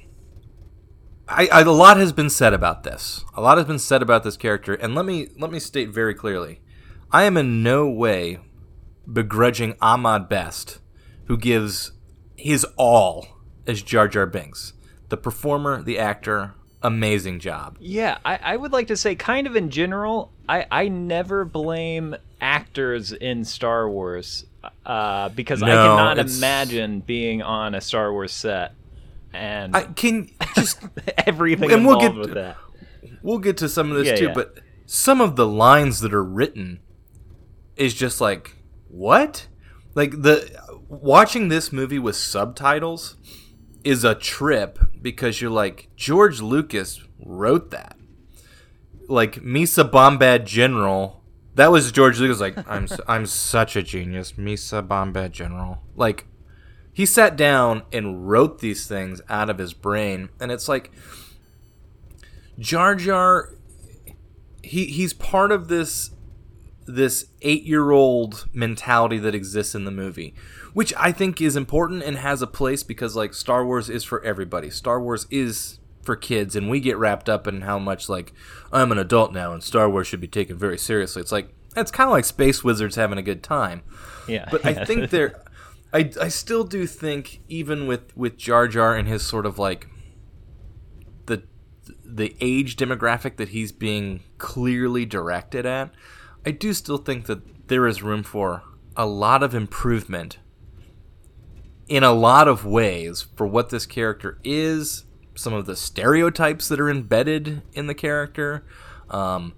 [1.30, 3.24] I, I a lot has been said about this.
[3.36, 6.16] A lot has been said about this character, and let me let me state very
[6.16, 6.60] clearly,
[7.12, 8.40] I am in no way
[9.12, 10.80] begrudging Ahmed Best,
[11.26, 11.92] who gives
[12.36, 13.28] his all
[13.68, 14.74] as Jar Jar Binks.
[15.10, 17.78] The performer, the actor, amazing job.
[17.80, 22.16] Yeah, I, I would like to say, kind of in general, I, I never blame
[22.42, 24.46] actors in Star Wars
[24.86, 28.74] uh, because I cannot imagine being on a Star Wars set
[29.34, 30.80] and I can just
[31.26, 32.58] everything and we'll get- with that.
[33.22, 34.34] we'll get to some of this Yeah, too, yeah.
[34.34, 36.80] but some of the lines that are written
[37.76, 38.56] is just like
[38.88, 39.48] what?
[39.96, 40.50] Like the
[40.88, 43.16] watching this movie with subtitles
[43.84, 47.96] is a trip because you're like George Lucas wrote that.
[49.08, 51.24] Like Misa Bombad General,
[51.56, 55.82] that was George Lucas like I'm I'm such a genius, Misa Bombad General.
[55.96, 56.26] Like
[57.00, 60.92] he sat down and wrote these things out of his brain and it's like
[62.60, 63.56] Jar Jar
[64.62, 66.12] he he's part of this
[66.86, 70.34] this 8-year-old mentality that exists in the movie,
[70.74, 74.22] which I think is important and has a place because like Star Wars is for
[74.26, 74.70] everybody.
[74.70, 78.34] Star Wars is for kids and we get wrapped up in how much like
[78.74, 81.22] I'm an adult now and Star Wars should be taken very seriously.
[81.22, 83.84] It's like it's kind of like space wizards having a good time.
[84.28, 85.42] Yeah, But I think there,
[85.92, 89.88] I, I still do think even with with Jar Jar and his sort of like
[91.26, 91.44] the
[92.06, 95.92] the age demographic that he's being clearly directed at,
[96.46, 98.64] I do still think that there is room for
[98.96, 100.38] a lot of improvement
[101.88, 106.80] in a lot of ways for what this character is, some of the stereotypes that
[106.80, 108.64] are embedded in the character,
[109.10, 109.54] um,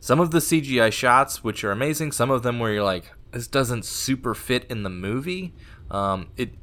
[0.00, 3.46] some of the CGI shots, which are amazing, some of them where you're like, this
[3.46, 5.54] doesn't super fit in the movie.
[5.90, 6.54] Um, it,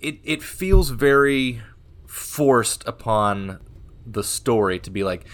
[0.00, 1.62] it, it feels very
[2.06, 3.60] forced upon
[4.06, 5.26] the story to be like,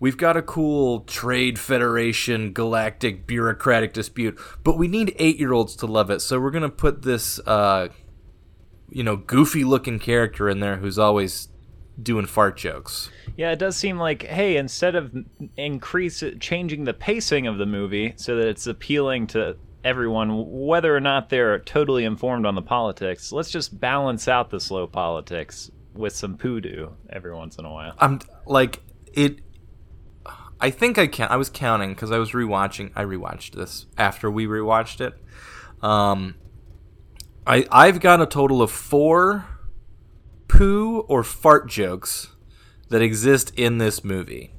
[0.00, 5.74] we've got a cool trade federation galactic bureaucratic dispute, but we need eight year olds
[5.76, 7.88] to love it, so we're gonna put this uh,
[8.90, 11.48] you know, goofy looking character in there who's always
[12.00, 13.10] doing fart jokes.
[13.36, 15.14] Yeah, it does seem like hey, instead of
[15.56, 21.00] increase changing the pacing of the movie so that it's appealing to everyone, whether or
[21.00, 26.14] not they're totally informed on the politics, let's just balance out the slow politics with
[26.14, 27.94] some poodoo every once in a while.
[27.98, 28.80] I'm like
[29.12, 29.40] it.
[30.60, 31.28] I think I can.
[31.28, 32.90] I was counting because I was rewatching.
[32.96, 35.14] I rewatched this after we rewatched it.
[35.82, 36.34] Um,
[37.46, 39.46] I I've got a total of four
[40.48, 42.28] poo or fart jokes
[42.88, 44.54] that exist in this movie.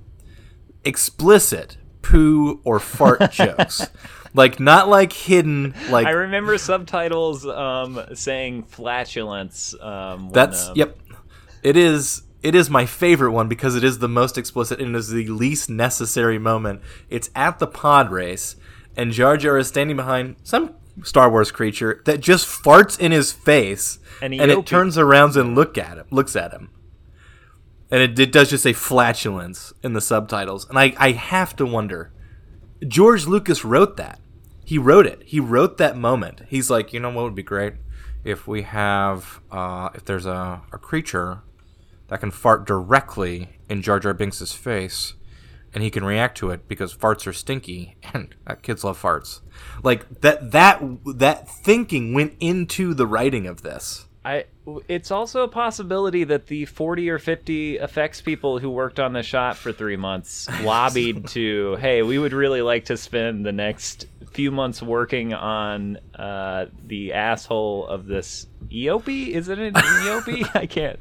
[0.86, 3.88] Explicit poo or fart jokes,
[4.34, 5.74] like not like hidden.
[5.90, 9.76] Like I remember subtitles um, saying flatulence.
[9.80, 10.98] Um, when, That's um, yep.
[11.62, 15.10] It is it is my favorite one because it is the most explicit and is
[15.10, 16.82] the least necessary moment.
[17.10, 18.56] It's at the pod race,
[18.96, 23.32] and Jar Jar is standing behind some Star Wars creature that just farts in his
[23.32, 26.70] face, And and, it turns around and look at him, looks at him,
[27.92, 31.66] and it, it does just say flatulence in the subtitles, and I I have to
[31.66, 32.12] wonder,
[32.88, 34.20] George Lucas wrote that.
[34.64, 35.24] He wrote it.
[35.26, 36.44] He wrote that moment.
[36.48, 37.74] He's like, you know what would be great
[38.24, 41.42] if we have uh, if there's a, a creature
[42.08, 45.14] that can fart directly in Jar Jar Binks's face,
[45.74, 49.42] and he can react to it because farts are stinky, and uh, kids love farts.
[49.84, 54.08] Like that that that thinking went into the writing of this.
[54.24, 54.46] I
[54.88, 59.24] it's also a possibility that the 40 or 50 effects people who worked on the
[59.24, 64.06] shot for three months lobbied to, hey, we would really like to spend the next
[64.32, 69.30] few months working on uh, the asshole of this Eopie.
[69.30, 69.74] Is it an?
[70.54, 71.00] I can't.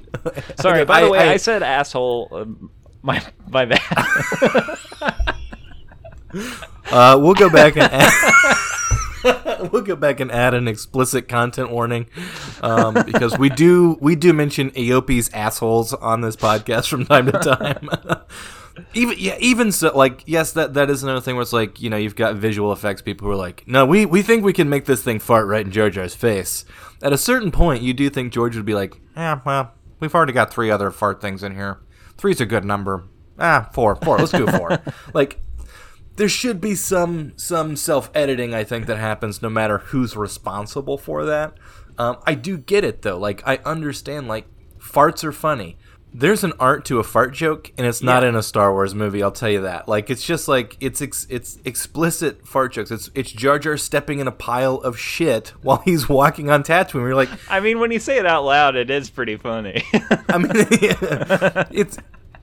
[0.60, 0.84] Sorry.
[0.84, 2.28] By the way, I- I, said asshole.
[2.32, 2.70] Um,
[3.02, 4.78] my my bad.
[6.90, 7.90] Uh, we'll go back and
[9.72, 12.06] we'll go back and add an explicit content warning
[12.62, 17.32] um, because we do we do mention Eopie's assholes on this podcast from time to
[17.32, 17.88] time.
[18.94, 21.90] even yeah, even so, like yes, that that is another thing where it's like you
[21.90, 24.68] know you've got visual effects people who are like, no, we we think we can
[24.68, 26.64] make this thing fart right in Jar Jar's face.
[27.02, 30.32] At a certain point, you do think George would be like, yeah, well, we've already
[30.32, 31.80] got three other fart things in here.
[32.16, 33.04] Three's a good number.
[33.38, 34.18] Ah, four, four.
[34.18, 34.82] Let's do four.
[35.14, 35.40] like
[36.18, 40.98] there should be some some self editing I think that happens no matter who's responsible
[40.98, 41.54] for that.
[41.96, 43.18] Um, I do get it though.
[43.18, 44.28] Like I understand.
[44.28, 44.46] Like
[44.78, 45.78] farts are funny.
[46.12, 48.30] There's an art to a fart joke, and it's not Yeah.
[48.30, 49.22] in a Star Wars movie.
[49.22, 49.88] I'll tell you that.
[49.88, 52.90] Like it's just like it's ex- it's explicit fart jokes.
[52.90, 57.02] It's it's Jar Jar stepping in a pile of shit while he's walking on Tatooine.
[57.02, 59.82] We're like, I mean, when you say it out loud, it is pretty funny.
[60.28, 60.50] I mean,
[61.70, 61.98] it's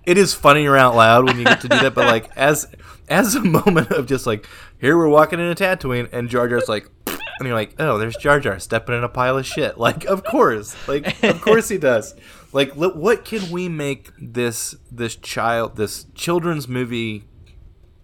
[0.06, 2.68] it is funnier out loud when you get to do that, but like as
[3.08, 4.48] as a moment of just like
[4.80, 8.16] here we're walking in a Tatooine and Jar Jar's like, and you're like, oh, there's
[8.18, 9.78] Jar Jar stepping in a pile of shit.
[9.78, 12.16] Like, of course, like of course he does.
[12.54, 17.26] Like, li- what can we make this this child this children's movie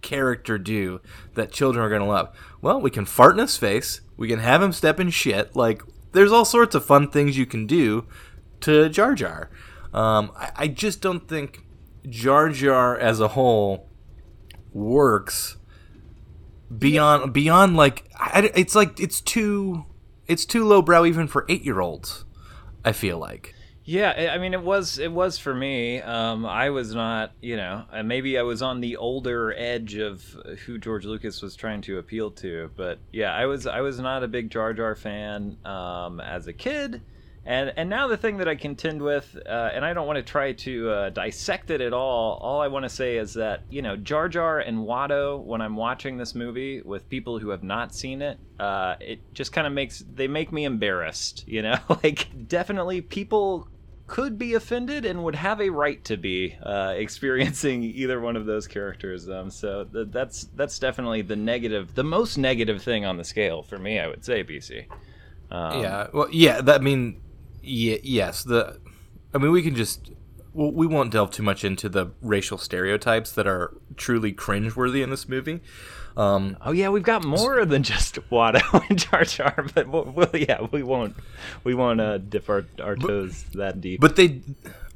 [0.02, 1.00] character do
[1.34, 2.36] that children are going to love?
[2.60, 4.02] Well, we can fart in his face.
[4.16, 5.56] We can have him step in shit.
[5.56, 8.06] Like, there's all sorts of fun things you can do
[8.60, 9.50] to Jar Jar.
[9.94, 11.64] Um, I, I just don't think
[12.08, 13.88] Jar Jar as a whole
[14.72, 15.56] works
[16.76, 19.84] beyond beyond like I, it's like it's too
[20.26, 22.24] it's too lowbrow even for eight year olds.
[22.84, 23.54] I feel like.
[23.84, 26.00] Yeah, I I mean, it was it was for me.
[26.00, 30.22] Um, I was not, you know, uh, maybe I was on the older edge of
[30.64, 32.70] who George Lucas was trying to appeal to.
[32.76, 36.52] But yeah, I was I was not a big Jar Jar fan um, as a
[36.52, 37.02] kid,
[37.44, 40.22] and and now the thing that I contend with, uh, and I don't want to
[40.22, 42.38] try to uh, dissect it at all.
[42.40, 45.74] All I want to say is that you know Jar Jar and Watto, when I'm
[45.74, 49.72] watching this movie with people who have not seen it, uh, it just kind of
[49.72, 51.44] makes they make me embarrassed.
[51.48, 53.68] You know, like definitely people
[54.06, 58.46] could be offended and would have a right to be uh, experiencing either one of
[58.46, 59.28] those characters.
[59.28, 63.62] Um, so th- that's that's definitely the negative, the most negative thing on the scale
[63.62, 63.98] for me.
[63.98, 64.86] I would say, BC.
[65.50, 66.06] Um, yeah.
[66.12, 66.60] Well, yeah.
[66.60, 67.20] That I mean,
[67.62, 68.42] yeah, yes.
[68.42, 68.78] The,
[69.34, 70.10] I mean, we can just.
[70.54, 75.08] Well, we won't delve too much into the racial stereotypes that are truly cringeworthy in
[75.08, 75.60] this movie.
[76.14, 80.28] Um, Oh yeah, we've got more than just Watto and Jar Jar, but we'll, we'll,
[80.34, 81.16] yeah, we won't
[81.64, 84.00] we won't uh, dip our, our toes that deep.
[84.00, 84.42] But they,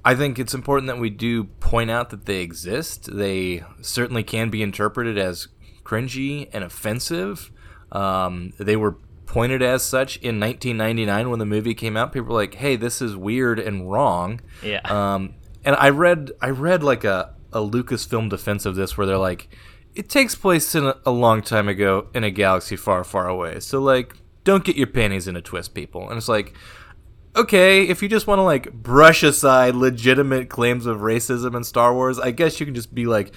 [0.04, 3.16] I think it's important that we do point out that they exist.
[3.16, 5.48] They certainly can be interpreted as
[5.84, 7.50] cringy and offensive.
[7.92, 12.12] Um, they were pointed as such in 1999 when the movie came out.
[12.12, 14.80] People were like, "Hey, this is weird and wrong." Yeah.
[14.84, 15.34] Um,
[15.64, 19.48] and I read, I read like a a Lucasfilm defense of this, where they're like,
[19.94, 23.60] "It takes place in a, a long time ago in a galaxy far, far away."
[23.60, 26.08] So like, don't get your panties in a twist, people.
[26.08, 26.54] And it's like
[27.36, 31.94] okay, if you just want to like brush aside legitimate claims of racism in Star
[31.94, 33.32] Wars, I guess you can just be like,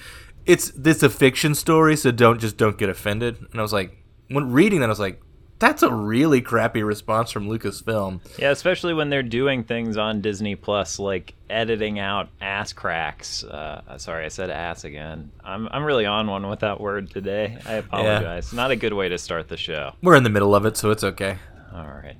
[0.46, 3.36] it's this a fiction story, so don't just don't get offended.
[3.50, 3.96] And I was like,
[4.28, 5.20] when reading that, I was like,
[5.60, 8.20] that's a really crappy response from Lucasfilm.
[8.38, 13.44] Yeah, especially when they're doing things on Disney Plus, like editing out ass cracks.
[13.44, 15.30] Uh, sorry, I said ass again.
[15.44, 17.58] I'm I'm really on one with that word today.
[17.66, 18.52] I apologize.
[18.52, 19.92] Not a good way to start the show.
[20.02, 21.38] We're in the middle of it, so it's okay.
[21.72, 22.16] All right.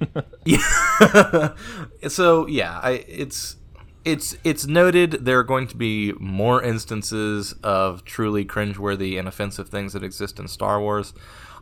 [0.46, 1.54] Yeah.
[2.08, 3.56] so yeah, I it's
[4.04, 9.68] it's it's noted there are going to be more instances of truly cringeworthy and offensive
[9.68, 11.12] things that exist in Star Wars.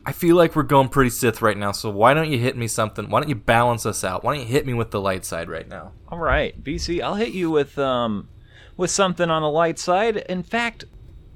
[0.08, 2.66] I feel like we're going pretty Sith right now, so why don't you hit me
[2.66, 3.10] something?
[3.10, 4.24] Why don't you balance us out?
[4.24, 5.92] Why don't you hit me with the light side right now?
[6.08, 8.30] All right, BC, I'll hit you with um
[8.78, 10.16] with something on the light side.
[10.16, 10.86] In fact,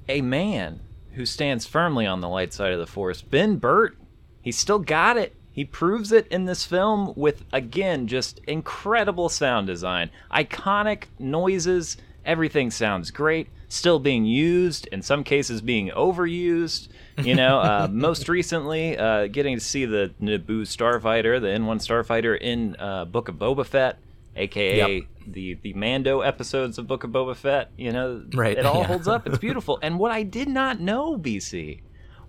[0.08, 0.80] a man
[1.10, 3.94] who stands firmly on the light side of the force, Ben Burtt.
[4.40, 5.36] He's still got it.
[5.50, 11.98] He proves it in this film with again just incredible sound design, iconic noises.
[12.24, 13.50] Everything sounds great.
[13.68, 16.88] Still being used, in some cases being overused.
[17.24, 22.38] You know, uh, most recently, uh, getting to see the Naboo starfighter, the N1 starfighter
[22.40, 23.98] in uh, Book of Boba Fett,
[24.34, 25.08] aka Yep.
[25.26, 27.70] the the Mando episodes of Book of Boba Fett.
[27.76, 28.86] You know, Right, it all yeah.
[28.86, 29.26] holds up.
[29.26, 29.78] It's beautiful.
[29.82, 31.80] And what I did not know, BC,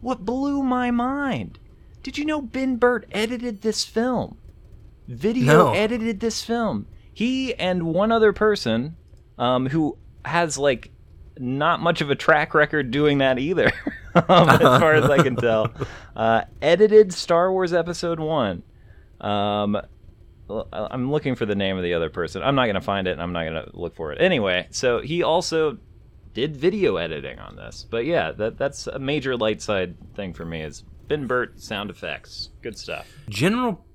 [0.01, 1.59] what blew my mind,
[2.03, 4.37] did you know Ben Burtt edited this film?
[5.07, 5.73] video No.
[5.73, 6.87] edited this film.
[7.13, 8.95] He and one other person,
[9.37, 10.91] um, who has like
[11.37, 13.71] not much of a track record doing that either,
[14.15, 15.71] um, as far as I can tell,
[16.15, 18.63] uh, edited Star Wars Episode One.
[19.21, 19.75] Um,
[20.49, 22.43] I- I'm looking for the name of the other person.
[22.43, 23.11] I'm not gonna find it.
[23.11, 24.67] and I'm not gonna look for it anyway.
[24.71, 25.77] So he also
[26.33, 27.85] did video editing on this.
[27.89, 30.61] But yeah, that that's a major light side thing for me.
[30.61, 33.07] Is Ben Burtt sound effects, good stuff.
[33.29, 33.85] general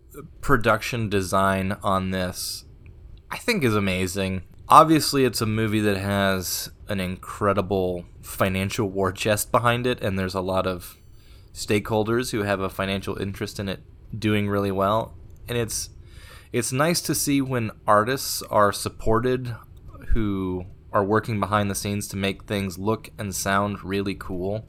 [0.41, 2.65] production design on this
[3.31, 9.53] i think is amazing obviously it's a movie that has an incredible financial war chest
[9.53, 10.99] behind it and there's a lot of
[11.59, 13.81] stakeholders who have a financial interest in it
[14.17, 15.15] doing really well.
[15.49, 15.91] And it's
[16.53, 19.55] it's nice to see when artists are supported
[20.09, 24.65] who are working behind the scenes to make things look and sound really cool.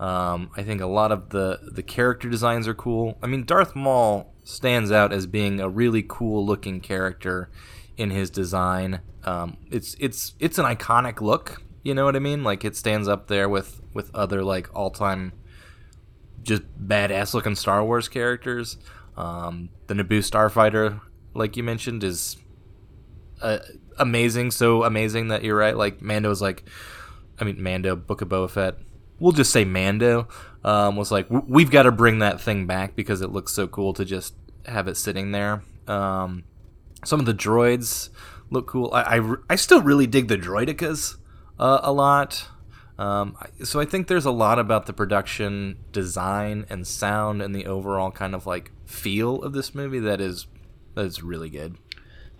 [0.00, 3.18] Um, I think a lot of the the character designs are cool.
[3.22, 7.50] I mean, Darth Maul stands out as being a really cool looking character
[7.96, 9.00] in his design.
[9.24, 11.62] Um, it's it's it's an iconic look.
[11.82, 12.44] You know what I mean?
[12.44, 15.32] Like it stands up there with with other like all time
[16.42, 18.76] just badass looking Star Wars characters.
[19.16, 21.00] Um, the Naboo starfighter,
[21.34, 22.36] like you mentioned, is
[23.40, 23.58] uh,
[23.98, 24.50] amazing.
[24.50, 25.76] So amazing that you're right.
[25.76, 26.64] Like Mando's like,
[27.38, 28.76] I mean Mando, Book of Boba Fett.
[29.18, 30.26] We'll just say Mando
[30.64, 33.92] um, was like, we've got to bring that thing back because it looks so cool
[33.94, 34.34] to just
[34.66, 35.62] have it sitting there.
[35.86, 36.44] Um,
[37.04, 38.10] some of the droids
[38.50, 38.90] look cool.
[38.92, 41.16] I, I, I still really dig the droidekas
[41.58, 42.48] uh, a lot.
[42.98, 47.66] Um, so I think there's a lot about the production design and sound and the
[47.66, 50.46] overall kind of like feel of this movie that is
[50.94, 51.78] that is really good.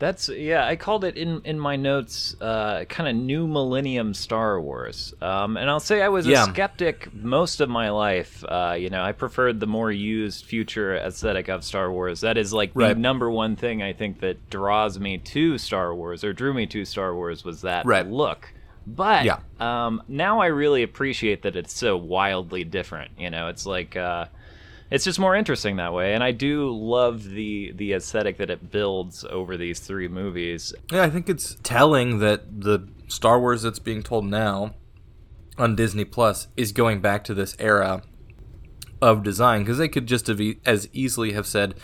[0.02, 0.66] That's yeah.
[0.66, 5.14] I called it in in my notes, uh, kind of new millennium Star Wars.
[5.22, 6.42] Um, and I'll say I was Yeah.
[6.42, 8.42] a skeptic most of my life.
[8.48, 12.22] Uh, you know, I preferred the more used future aesthetic of Star Wars.
[12.22, 16.24] That is like the number one thing I think that draws me to Star Wars
[16.24, 18.04] or drew me to Star Wars was that Right.
[18.10, 18.52] look.
[18.84, 19.38] But Yeah.
[19.60, 23.12] um, now I really appreciate that it's so wildly different.
[23.18, 23.96] You know, it's like.
[23.96, 24.24] Uh,
[24.92, 28.70] it's just more interesting that way and i do love the the aesthetic that it
[28.70, 33.78] builds over these three movies Yeah, I think it's telling that the Star Wars that's
[33.78, 34.74] being told now
[35.58, 38.02] on Disney Plus is going back to this era
[39.02, 41.74] of design because they could just have e- as easily have said,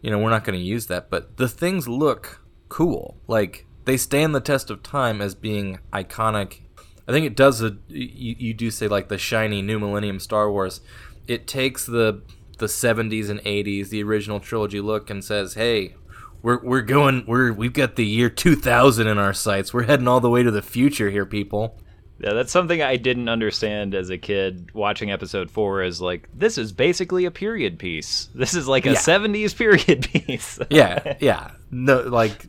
[0.00, 3.18] you know, we're not going to use that, but the things look cool.
[3.26, 6.60] Like they stand the test of time as being iconic.
[7.06, 10.50] I think it does a you, you do say like the shiny new millennium Star
[10.50, 10.80] Wars.
[11.26, 12.22] It takes the
[12.58, 15.94] the 70s and 80s, the original trilogy look and says, "Hey,
[16.42, 19.72] we're we're going we're we've got the year 2000 in our sights.
[19.72, 21.80] We're heading all the way to the future here, people."
[22.20, 26.58] Yeah that's something i didn't understand as a kid watching episode 4 is like this
[26.58, 28.96] is basically a period piece this is like a Yeah.
[28.98, 31.50] 70s period piece yeah, yeah.
[31.70, 32.46] No, like,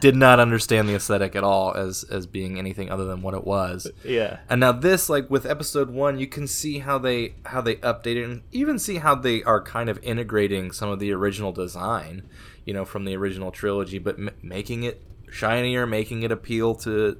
[0.00, 3.42] did not understand the aesthetic at all as as being anything other than what it
[3.44, 3.90] was.
[4.04, 7.76] yeah And now this, like with episode one, you can see how they how they
[7.76, 12.22] updated and even see how they are kind of integrating some of the original design,
[12.66, 17.18] you know, from the original trilogy, but m- making it shinier, making it appeal to,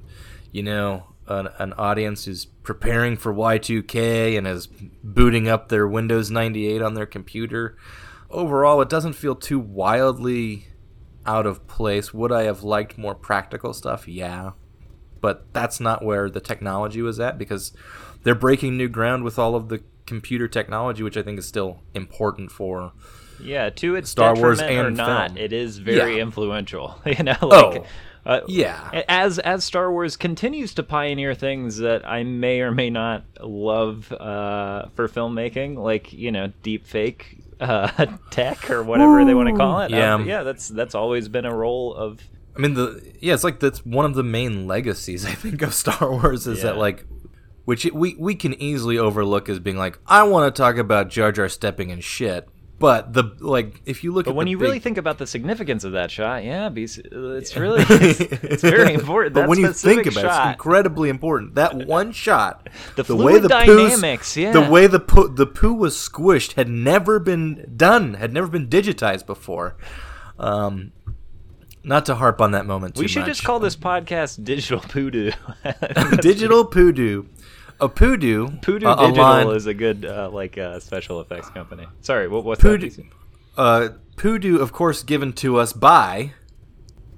[0.51, 4.67] you know, an, an audience who's preparing for Y2K and is
[5.03, 7.77] booting up their Windows 98 on their computer.
[8.29, 10.67] Overall, it doesn't feel too wildly
[11.25, 12.13] out of place.
[12.13, 14.07] Would I have liked more practical stuff?
[14.07, 14.51] Yeah
[15.21, 17.73] but that's not where the technology was at because
[18.21, 21.79] they're breaking new ground with all of the computer technology, which I think is still
[21.95, 22.91] important for.
[23.39, 25.37] yeah to its Star Wars detriment or and not film.
[25.39, 26.21] it is very Yeah.
[26.21, 27.85] influential you know oh, like Oh,
[28.25, 29.03] uh, yeah.
[29.07, 34.11] as as Star Wars continues to pioneer things that I may or may not love
[34.11, 39.55] uh, for filmmaking, like you know, deep fake uh, tech or whatever they want to
[39.55, 39.91] call it.
[39.91, 40.15] Yeah.
[40.15, 42.21] Um, yeah, that's that's always been a role of
[42.55, 45.73] I mean, the yeah, it's like that's one of the main legacies I think of
[45.73, 47.05] Star Wars is that like,
[47.65, 51.31] which we we can easily overlook as being like, I want to talk about Jar
[51.31, 52.47] Jar stepping in shit,
[52.77, 55.17] but the like if you look But at when the you big- really think about
[55.17, 57.05] the significance of that shot, yeah, BC,
[57.37, 59.33] it's really it's, it's very important.
[59.33, 61.55] but That when you think about it, it's incredibly important.
[61.55, 64.51] That one shot, The way fluid the dynamics, yeah.
[64.51, 68.67] the way the poo, the poo was squished had never been done, had never been
[68.67, 69.77] digitized before.
[70.37, 70.91] Um,
[71.83, 73.27] not to harp on that moment too we should much.
[73.29, 75.31] just call this podcast "Digital Poodoo."
[76.21, 77.23] digital poodoo.
[77.79, 78.47] A poodoo.
[78.61, 81.85] Poodoo uh, Digital line- is a good uh, like uh, special effects company.
[82.01, 82.69] Sorry, what what's that?
[82.69, 83.09] Poodoo, BC?
[83.57, 86.31] uh, poodoo, of course, given to us by.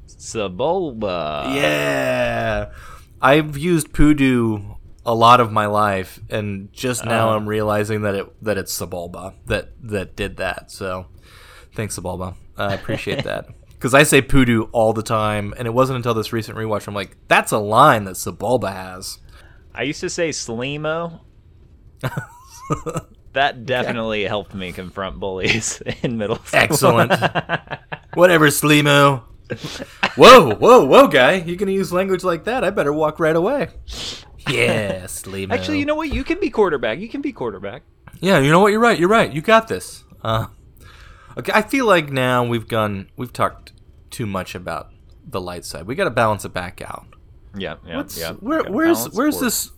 [0.07, 1.53] Sebulba.
[1.55, 2.71] Yeah,
[3.21, 7.35] I've used Poodoo a lot of my life, and just now Uh.
[7.35, 10.71] I'm realizing that it that it's Sebulba that that did that.
[10.71, 11.05] So,
[11.73, 12.35] thanks Sebulba.
[12.57, 13.47] I appreciate that.
[13.77, 16.95] Because I say poodoo all the time, and it wasn't until this recent rewatch I'm
[16.95, 19.19] like, that's a line that Sebulba has.
[19.78, 21.19] I used to say Slimo.
[23.34, 26.59] that definitely helped me confront bullies in middle school.
[26.59, 27.11] Excellent.
[28.15, 29.23] Whatever, Slimo.
[30.15, 31.36] whoa, whoa, whoa, guy!
[31.36, 32.63] You're gonna use language like that?
[32.63, 33.69] I better walk right away.
[34.49, 35.51] Yeah, Slimo.
[35.51, 36.11] Actually, you know what?
[36.11, 36.99] You can be quarterback.
[36.99, 37.84] You can be quarterback.
[38.19, 38.71] Yeah, you know what?
[38.71, 38.99] You're right.
[38.99, 39.32] You're right.
[39.32, 40.03] You got this.
[40.23, 40.47] Uh,
[41.38, 43.09] okay, I feel like now we've gone.
[43.15, 43.73] We've talked
[44.09, 44.91] too much about
[45.23, 45.86] the light side.
[45.86, 47.05] We got to balance it back out.
[47.55, 48.33] Yeah, yeah, What's, yeah.
[48.33, 49.45] where, Gotta where's where's sport.
[49.45, 49.71] this?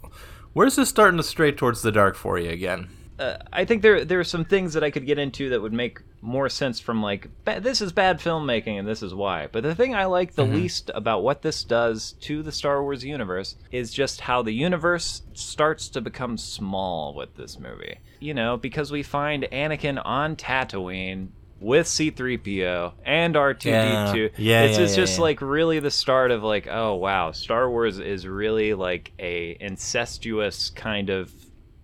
[0.53, 2.89] Where's this starting to stray towards the dark for you again?
[3.19, 5.73] uh, I think there there are some things that I could get into that would
[5.73, 9.47] make more sense from like ba- this is bad filmmaking and this is why.
[9.51, 13.03] But the thing I like the least about what this does to the Star Wars
[13.03, 17.99] universe is just how the universe starts to become small with this movie.
[18.21, 21.29] You know, because we find Anakin on Tatooine
[21.59, 23.65] with C3PO and R2D2.
[23.65, 24.13] Yeah.
[24.13, 27.69] Yeah, it's, yeah, it's yeah, just like really the start of like, oh wow, Star
[27.69, 31.33] Wars is really like a incestuous kind of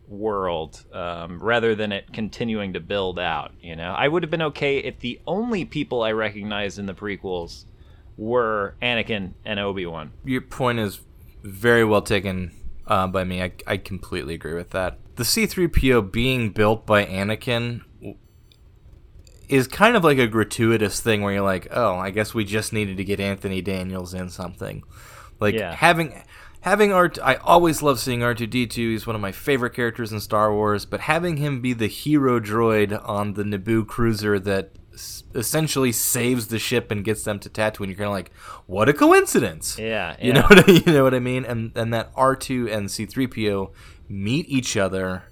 [0.08, 4.44] world um, rather than it continuing to build out you know i would have been
[4.44, 7.66] okay if the only people i recognized in the prequels
[8.16, 11.00] were anakin and obi-wan Your point is
[11.44, 12.52] very well taken
[12.88, 13.42] uh, by me.
[13.42, 15.00] I, I completely agree with that.
[15.16, 17.82] The C3PO being built by Anakin
[19.50, 22.74] is kind of like a gratuitous thing where you're like, oh, I guess we just
[22.74, 24.84] needed to get Anthony Daniels in something.
[25.40, 25.74] Like Yeah.
[25.74, 26.24] having
[26.62, 27.20] having Art.
[27.22, 28.74] I always love seeing R2D2.
[28.76, 30.86] He's one of my favorite characters in Star Wars.
[30.86, 36.48] But having him be the hero droid on the Naboo cruiser that s- essentially saves
[36.48, 38.32] the ship and gets them to Tatooine, you're kind of like,
[38.66, 39.78] what a coincidence.
[39.78, 41.46] yeah You know what I, you know what I mean?
[41.46, 43.72] And and that R two and C three PO
[44.10, 45.24] meet each other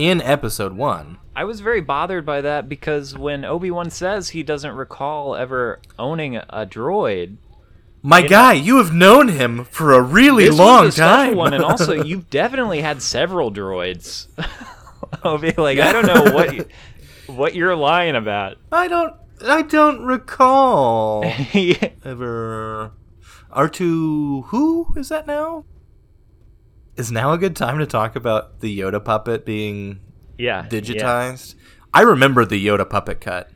[0.00, 1.18] in episode one.
[1.36, 6.36] i was very bothered by that because when obi-wan says he doesn't recall ever owning
[6.36, 7.36] a droid
[8.02, 11.36] My guy, you have known him for a really long time.
[11.36, 14.26] one and also you've definitely had several droids
[15.24, 16.64] obi like i don't know what you,
[17.26, 19.14] what you're lying about I don't
[19.46, 21.24] I don't recall
[22.04, 22.92] ever
[23.50, 25.64] R two who is that now?
[27.00, 30.00] Is now a good time to talk about the Yoda puppet being
[30.36, 31.54] yeah digitized?
[31.94, 33.50] I remember the Yoda puppet cut.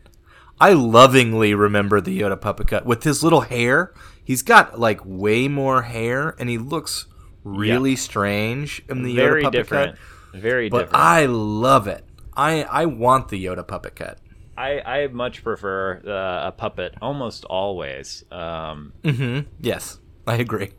[0.58, 3.92] I lovingly remember the Yoda puppet cut with his little hair.
[4.24, 7.04] He's got like way more hair, and he looks
[7.44, 9.96] really strange in the very Yoda puppet different
[10.32, 10.40] cut.
[10.40, 12.02] very But different I love it.
[12.34, 14.20] I I want the Yoda puppet cut.
[14.56, 18.24] I, I much prefer uh, a puppet almost always.
[18.32, 19.50] Um, Mm-hmm.
[19.60, 20.70] Yes, I agree.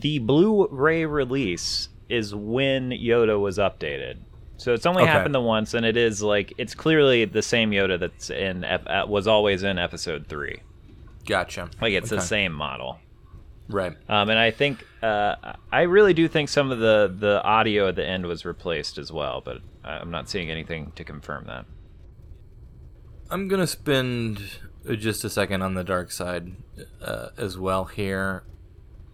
[0.00, 4.18] The Blu-ray release is when Yoda was updated,
[4.56, 5.10] so it's only Okay.
[5.12, 9.04] happened the once, and it is like it's clearly the same Yoda that's in uh,
[9.08, 10.60] was always in Episode Three.
[11.26, 11.70] Gotcha.
[11.80, 12.98] Like it's the same model.
[13.68, 13.92] Right.
[14.08, 15.36] Um, and I think uh,
[15.70, 19.10] I really do think some of the the audio at the end was replaced as
[19.12, 21.64] well, but I'm not seeing anything to confirm that.
[23.30, 24.42] I'm gonna spend
[24.88, 26.52] uh, just a second on the dark side
[27.00, 28.42] uh, as well here.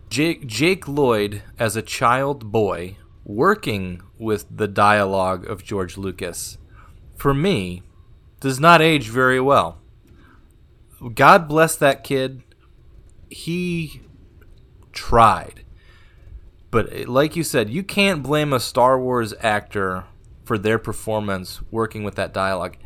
[0.08, 6.56] Jake Jake Lloyd as a child boy working with the dialogue of George Lucas,
[7.16, 7.82] for me,
[8.40, 9.80] does not age very well.
[11.14, 12.42] God bless that kid.
[13.28, 14.00] He
[14.92, 15.64] tried.
[16.70, 20.04] But uh, like you said, you can't blame a Star Wars actor
[20.44, 22.76] for their performance working with that dialogue.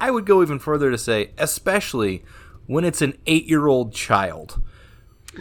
[0.00, 2.24] I would go even further to say, especially
[2.66, 4.62] when it's an eight year old child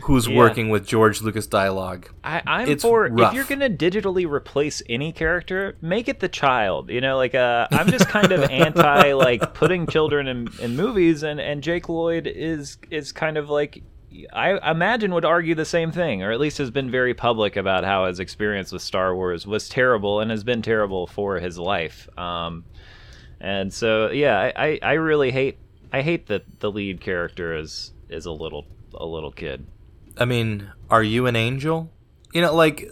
[0.04, 0.38] who's Yeah.
[0.38, 2.10] working with George Lucas dialogue.
[2.24, 6.90] I, I'm It's for if you're gonna digitally replace any character, make it the child.
[6.90, 11.24] You know, like uh, I'm just kind of anti like putting children in, in movies,
[11.24, 13.82] and and Jake Lloyd is is kind of like
[14.34, 17.84] I imagine would argue the same thing, or at least has been very public about
[17.84, 22.10] how his experience with Star Wars was terrible and has been terrible for his life.
[22.18, 22.66] Um,
[23.40, 25.58] and so yeah, I, I, I really hate
[25.92, 29.66] I hate that the lead character is is a little a little kid.
[30.20, 31.92] I mean, are you an angel?
[32.34, 32.88] You know, like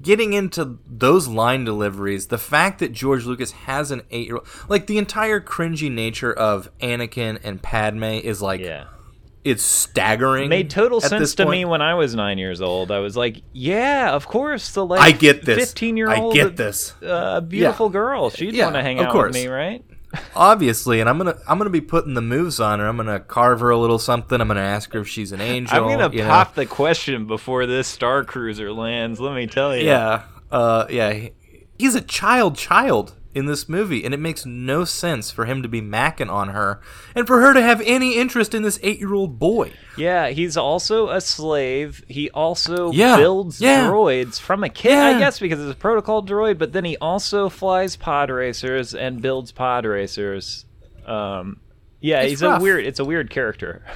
[0.00, 4.48] getting into those line deliveries, the fact that George Lucas has an eight year old,
[4.68, 8.84] like the entire cringy nature of Anakin and Padme is like, Yeah.
[9.44, 10.46] it's staggering.
[10.46, 11.50] It made total sense to point.
[11.58, 12.90] me when I was nine years old.
[12.90, 15.58] I was like, "Yeah, of course, the like I get this.
[15.58, 16.94] 15 year old, I get this.
[17.02, 18.30] uh, beautiful girl.
[18.30, 19.34] She'd Yeah, want to hang out course.
[19.34, 19.82] with me, right?"
[20.34, 23.60] Obviously and i'm gonna i'm gonna be putting the moves on her i'm gonna carve
[23.60, 26.22] her a little something i'm gonna ask her if she's an angel I'm gonna you
[26.22, 26.28] know.
[26.28, 29.20] pop the question before this Star Cruiser lands.
[29.20, 29.84] Let me tell you.
[29.84, 31.28] yeah uh yeah
[31.78, 35.68] he's a child child in this movie, and it makes no sense for him to
[35.68, 36.80] be macking on her
[37.14, 39.72] and for her to have any interest in this eight year old boy.
[39.96, 42.02] Yeah, he's also a slave.
[42.08, 43.86] He also Yeah, builds yeah.
[43.88, 46.58] droids from a kid, I guess, because it's a protocol droid.
[46.58, 50.64] But then he also flies pod racers and builds pod racers.
[51.06, 51.60] Um,
[52.00, 52.60] yeah, It's he's rough.
[52.60, 52.84] a weird.
[52.84, 53.84] It's a weird character.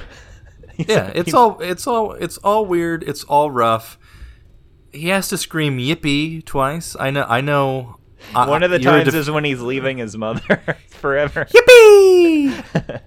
[0.77, 3.05] Yeah, it's all it's all it's all weird.
[3.05, 3.97] It's all rough.
[4.93, 6.97] He has to scream "yippee" twice.
[6.99, 7.25] I know.
[7.29, 7.99] I know.
[8.35, 11.45] I- One of the times def- is when he's leaving his mother forever.
[11.47, 13.01] yippee.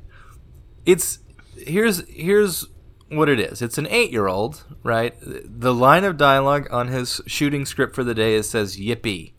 [0.85, 1.19] it's
[1.57, 2.65] here's here's
[3.09, 3.61] what it is.
[3.61, 5.13] It's an eight year old, right?
[5.21, 9.33] The line of dialogue on his shooting script for the day is says "yippee,"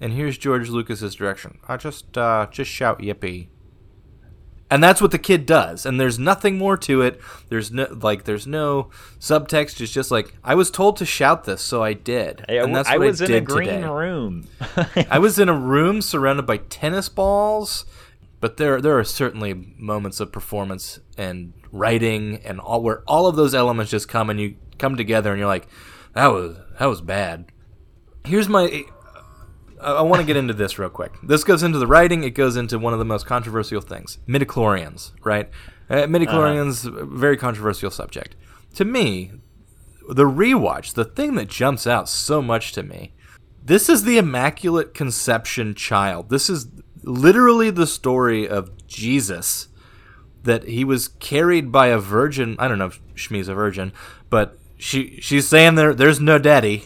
[0.00, 1.58] and here's George Lucas's direction.
[1.66, 3.48] I just uh, just shout "yippee."
[4.68, 7.20] And that's what the kid does, and there's nothing more to it.
[7.50, 8.90] There's no like, there's no
[9.20, 9.80] subtext.
[9.80, 12.88] It's just like I was told to shout this, so I did, I, and that's
[12.88, 13.86] I was I in a green today.
[13.86, 14.48] room.
[15.10, 17.84] I was in a room surrounded by tennis balls,
[18.40, 23.36] but there there are certainly moments of performance and writing and all where all of
[23.36, 25.68] those elements just come and you come together and you're like,
[26.14, 27.52] that was that was bad.
[28.24, 28.84] Here's my.
[29.80, 31.12] I, want to get into this real quick.
[31.22, 32.24] This goes into the writing.
[32.24, 35.12] It goes into one of the most controversial things: midichlorians.
[35.24, 35.50] Right?
[35.88, 38.34] Uh, midichlorians, very controversial subject.
[38.74, 39.32] To me,
[40.08, 43.12] the rewatch, the thing that jumps out so much to me,
[43.62, 46.30] this is the Immaculate Conception child.
[46.30, 46.68] This is
[47.02, 49.68] literally the story of Jesus.
[50.42, 52.54] That he was carried by a virgin.
[52.60, 53.92] I don't know if Shmi's a virgin,
[54.30, 56.84] but she she's saying there there's no daddy.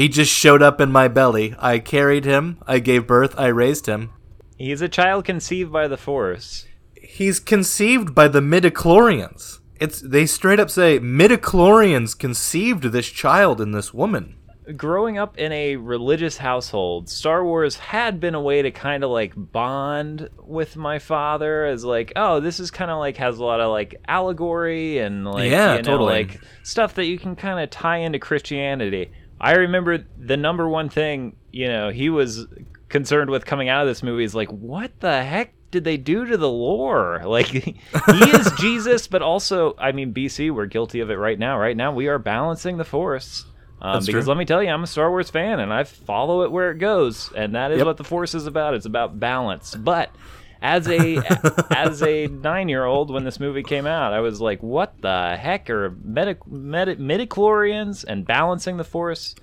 [0.00, 1.54] He just showed up in my belly.
[1.58, 2.56] I carried him.
[2.66, 3.34] I gave birth.
[3.38, 4.08] I raised him.
[4.56, 6.64] He's a child conceived by the Force.
[6.94, 9.58] He's conceived by the midichlorians.
[9.78, 14.36] It's they straight up say midichlorians conceived this child in this woman.
[14.74, 19.10] growing up in a religious household, Star Wars had been a way to kind of
[19.10, 23.44] like bond with my father as like, oh, this is kind of like has a
[23.44, 26.24] lot of like allegory and like Yeah, you know, totally.
[26.24, 29.10] like stuff that you can kind of tie into Christianity.
[29.40, 32.46] I remember the number one thing, you know, he was
[32.88, 36.26] concerned with coming out of this movie is like, what the heck did they do
[36.26, 37.22] to the lore?
[37.24, 37.76] Like, he
[38.10, 41.58] is Jesus, but also, I mean, BC, we're guilty of it right now.
[41.58, 43.46] Right now, we are balancing the Force.
[43.82, 44.28] Um, because true.
[44.28, 46.76] let me tell you, I'm a Star Wars fan, and I follow it where it
[46.78, 47.86] goes, and that is Yep.
[47.86, 48.74] what the Force is about.
[48.74, 49.74] It's about balance.
[49.74, 50.10] But
[50.62, 51.16] as a
[51.70, 55.36] as a nine year old, when this movie came out, I was like, "What the
[55.36, 59.34] heck are medi- medi- midichlorians and balancing the Force?"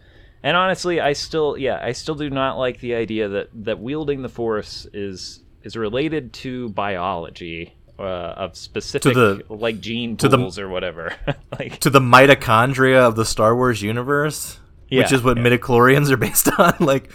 [0.44, 4.22] And honestly, I still, yeah, I still do not like the idea that that wielding
[4.22, 7.74] the Force is is related to biology.
[8.00, 8.04] Uh,
[8.38, 11.16] of specific the- like gene to the- pools or whatever,
[11.60, 14.60] like to the mitochondria of the Star Wars universe,
[14.92, 15.44] which is what yeah.
[15.44, 16.76] midichlorians are based on.
[16.80, 17.12] Like,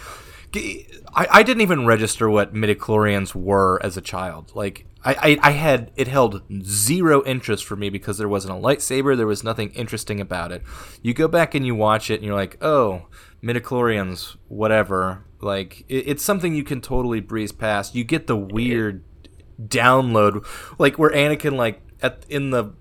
[1.15, 4.51] I, I didn't even register what midichlorians were as a child.
[4.55, 8.61] Like, I, I, I had it held zero interest for me because there wasn't a
[8.61, 9.15] lightsaber.
[9.15, 10.63] There was nothing interesting about it.
[11.01, 13.07] You go back and you watch it, and you're like, oh,
[13.43, 15.25] midichlorians, whatever.
[15.41, 17.95] Like, it, it's something you can totally breeze past.
[17.95, 19.03] You get the weird
[19.61, 20.45] download,
[20.79, 22.73] like where Anakin, like at in the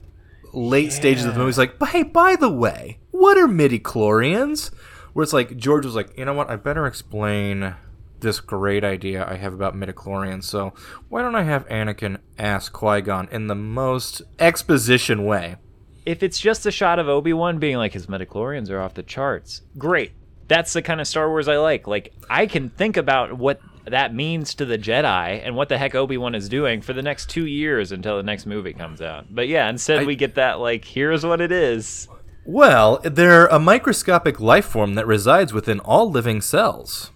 [0.53, 4.73] late stages of the movie, is like, but hey, by the way, what are midichlorians?
[5.13, 7.75] Where it's like George was like, you know what, I better explain
[8.23, 10.45] this great idea I have about midichlorians.
[10.45, 10.73] So
[11.11, 15.57] why don't I have Anakin ask Qui Gon in the most exposition way?
[16.05, 19.63] if it's just a shot of Obi-Wan being like his midichlorians are off the charts,
[19.79, 20.11] great.
[20.49, 21.87] That's the kind of Star Wars I like.
[21.87, 25.95] Like I can think about what that means to the Jedi and what the heck
[25.95, 29.33] Obi-Wan is doing for the next 2 years until the next movie comes out.
[29.33, 32.09] But yeah, instead I- we get that like here's what it is.
[32.45, 37.13] Well, they're a microscopic life form that resides within all living cells.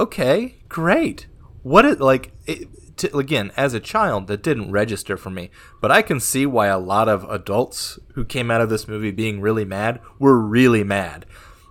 [0.00, 1.26] Okay, great.
[1.62, 2.32] What it like?
[2.46, 2.68] It,
[2.98, 6.66] to, again, as a child, that didn't register for me, but I can see why
[6.66, 10.84] a lot of adults who came out of this movie being really mad were really
[10.84, 11.26] mad.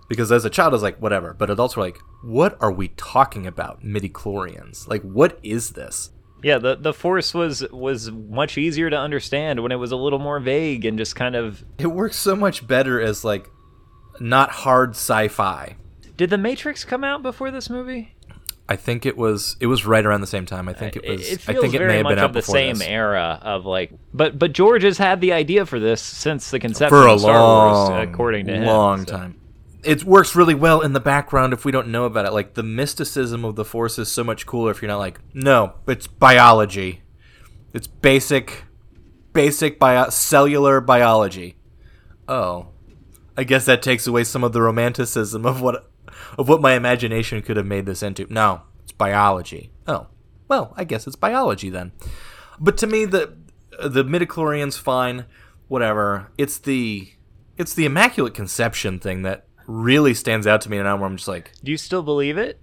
[0.08, 1.32] Because as a child, I was like, whatever.
[1.32, 3.82] But adults were like, what are we talking about?
[3.82, 4.86] Midi chlorians?
[4.88, 6.10] Like, what is this?
[6.42, 10.18] Yeah, the the Force was was much easier to understand when it was a little
[10.18, 13.48] more vague and just kind of It works so much better as like
[14.18, 15.76] not hard sci-fi.
[16.16, 18.14] Did The Matrix come out before this movie?
[18.68, 20.68] I think it was it was right around the same time.
[20.68, 21.20] I think it It- was.
[21.28, 22.86] It I feels think it very may have much been out of the same this.
[22.88, 26.96] era of like, but but George has had the idea for this since the conception
[26.96, 28.64] for a of Star long, Wars, according to him.
[28.64, 29.16] long so.
[29.16, 29.38] time.
[29.84, 32.32] It works really well in the background if we don't know about it.
[32.32, 35.74] Like the mysticism of the Force is so much cooler if you're not like, no,
[35.88, 37.02] it's biology.
[37.74, 38.62] It's basic,
[39.32, 41.56] basic bio- cellular biology.
[42.28, 42.68] Oh,
[43.36, 45.90] I guess that takes away some of the romanticism of what
[46.38, 48.26] of what my imagination could have made this into.
[48.32, 49.70] No, It's biology.
[49.86, 50.06] Oh,
[50.48, 51.92] well, I guess it's biology then.
[52.60, 53.36] But to me, the
[53.82, 55.24] the midichlorians fine,
[55.68, 56.30] whatever.
[56.38, 57.08] It's the
[57.56, 61.28] it's the immaculate conception thing that really stands out to me now where I'm just
[61.28, 62.60] like, Do you still believe it?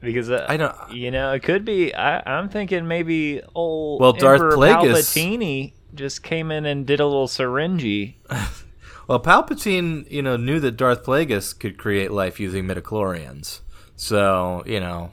[0.00, 1.94] Because uh, I don't- You know, it could be.
[1.94, 7.06] I, I'm thinking maybe old Well, Darth Emperor Plagueis- just came in and did a
[7.06, 8.16] little syringy.
[9.06, 13.60] well, Palpatine, you know, knew that Darth Plagueis could create life using midichlorians.
[13.94, 15.12] So, you know,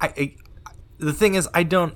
[0.00, 0.36] I, I
[0.98, 1.94] the thing is I don't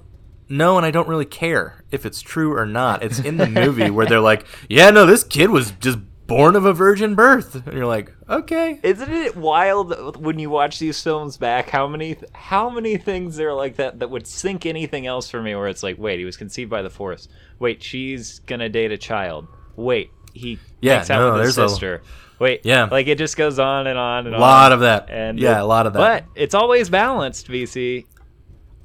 [0.48, 3.02] know and I don't really care if it's true or not.
[3.02, 6.64] It's in the movie where they're like, "Yeah, no, this kid was just born of
[6.64, 11.36] a virgin birth." And you're like, "Okay." Isn't it wild when you watch these films
[11.36, 11.70] back?
[11.70, 15.42] How many how many things there are like that that would sink anything else for
[15.42, 15.54] me?
[15.54, 17.28] Where it's like, wait, he was conceived by the Force.
[17.58, 19.48] Wait, she's gonna date a child.
[19.76, 22.02] Wait, he Yeah, hangs out no, with his there's a- sister.
[22.38, 22.84] Wait, Yeah.
[22.90, 24.40] like it just goes on and on and A on.
[24.40, 25.08] lot of that.
[25.10, 25.98] And Yeah, a lot of that.
[25.98, 28.04] But it's always balanced, BC.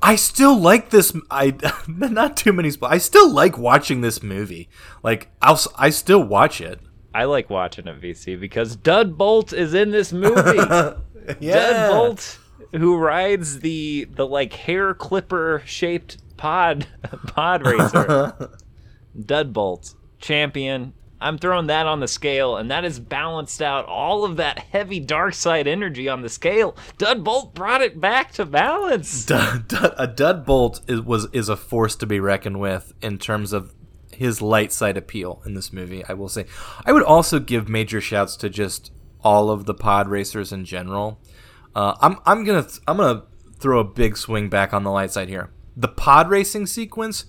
[0.01, 1.13] I still like this.
[1.29, 1.53] I
[1.87, 2.71] not too many.
[2.81, 4.69] I still like watching this movie.
[5.03, 5.59] Like I'll.
[5.77, 6.79] I still watch it.
[7.13, 10.57] I like watching it, BC, because Dud Bolt is in this movie.
[11.41, 11.53] yeah.
[11.71, 12.39] Dud Bolt,
[12.71, 16.87] who rides the the like hair clipper shaped pod
[17.27, 18.49] pod racer.
[19.25, 20.93] Dud Bolt, champion.
[21.21, 24.99] I'm throwing that on the scale, and that has balanced out all of that heavy
[24.99, 26.75] dark side energy on the scale.
[26.97, 29.25] Dud Bolt brought it back to balance.
[29.25, 33.17] Dud, Dud- a dud bolt is was is a force to be reckoned with in
[33.19, 33.73] terms of
[34.11, 36.03] his light side appeal in this movie.
[36.09, 36.45] I will say.
[36.85, 38.91] I would also give major shouts to just
[39.23, 41.19] all of the pod racers in general.
[41.75, 43.23] Uh, I'm I'm gonna I'm gonna
[43.59, 45.51] throw a big swing back on the light side here.
[45.77, 47.25] The pod racing sequence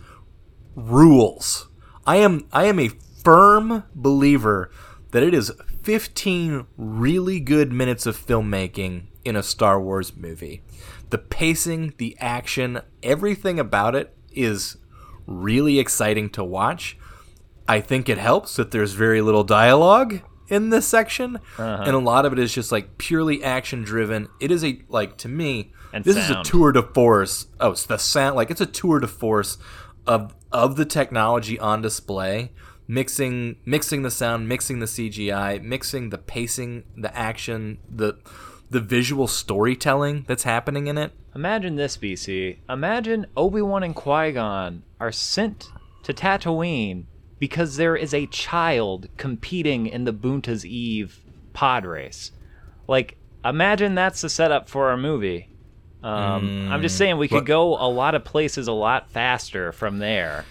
[0.75, 1.69] rules.
[2.07, 2.91] I am I am a
[3.23, 4.71] firm believer
[5.13, 5.53] that it is
[5.83, 10.63] 15 really good minutes of filmmaking in a Star Wars movie.
[11.11, 14.79] The pacing, the action, everything about it is
[15.27, 16.97] really exciting to watch.
[17.69, 21.85] I think it helps that there's very little dialogue in this section, uh-huh.
[21.87, 24.29] and a lot of it is just like purely action driven.
[24.41, 27.47] It is a like to me, And this is a tour de force.
[27.61, 29.59] Oh, it's the sound like it's a tour de force
[30.07, 32.53] of of the technology on display,
[32.87, 38.19] mixing mixing the sound, mixing the CGI, mixing the pacing, the action, the
[38.71, 41.13] the visual storytelling that's happening in it.
[41.35, 42.59] Imagine this, BC.
[42.69, 45.69] Imagine Obi Wan and Qui Gon are sent
[46.03, 47.05] to Tatooine
[47.39, 51.21] because there is a child competing in the Boonta's Eve
[51.53, 52.33] pod race.
[52.89, 55.49] Like, imagine that's the setup for our movie.
[56.03, 59.73] Um, I'm just saying we could what- go a lot of places a lot faster
[59.73, 60.45] from there.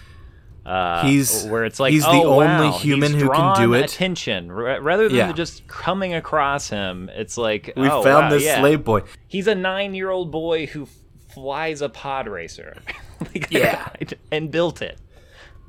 [0.64, 3.84] Uh, He's- where it's like he's the oh, only wow, human who can do it.
[3.84, 5.32] Attention, R- rather than Yeah.
[5.32, 8.60] just coming across him, it's like We oh, found wow, this yeah.
[8.60, 9.02] slave boy.
[9.26, 10.90] He's a nine-year-old boy who f-
[11.34, 12.76] flies a pod racer.
[13.34, 13.88] Like, Yeah.
[14.32, 14.98] and built it.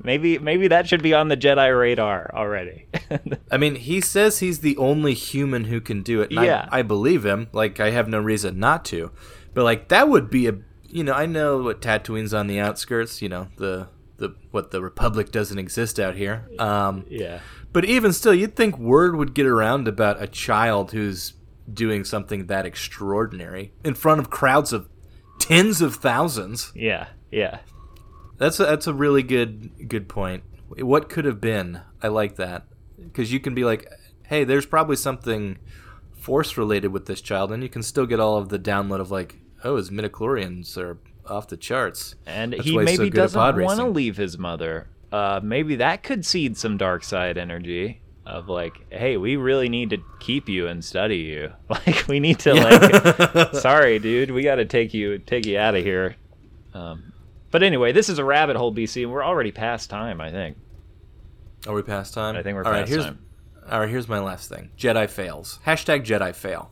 [0.02, 2.86] Maybe maybe that should be on the Jedi radar already.
[3.50, 6.32] I mean, he says he's the only human who can do it.
[6.32, 6.68] Yeah.
[6.70, 7.46] I, I believe him.
[7.52, 9.12] Like, I have no reason not to.
[9.54, 10.56] But like, that would be a.
[10.88, 13.22] You know, I know what Tatooine's on the outskirts.
[13.22, 13.86] You know, the
[14.16, 16.48] the what the Republic doesn't exist out here.
[16.58, 17.40] Um, yeah.
[17.72, 21.34] but even still, you'd think word would get around about a child who's
[21.72, 24.88] doing something that extraordinary in front of crowds of
[25.38, 26.72] tens of thousands.
[26.74, 27.08] Yeah.
[27.30, 27.60] Yeah.
[28.36, 30.44] That's a, that's a really good good point.
[30.68, 31.82] What could have been?
[32.02, 33.90] I like that because you can be like,
[34.26, 35.58] hey, there's probably something
[36.12, 39.10] force related with this child, and you can still get all of the download of
[39.10, 43.38] like, oh, his midichlorians are off the charts, And That's he he's so maybe doesn't
[43.60, 44.88] want to leave his mother.
[45.12, 49.90] Uh, maybe that could seed some dark side energy of like, hey, we really need
[49.90, 51.52] to keep you and study you.
[51.68, 55.74] Like, we need to like, sorry, dude, we got to take you take you out
[55.74, 56.16] of here.
[56.72, 57.12] Um,
[57.50, 60.20] but anyway, this is a rabbit hole, BC, and we're already past time.
[60.20, 60.56] I think.
[61.66, 62.36] Are we past time?
[62.36, 63.18] I think we're All right, past here's, time.
[63.70, 64.70] All right, here's my last thing.
[64.76, 65.58] Jedi fails.
[65.66, 66.70] Hashtag Jedi fail.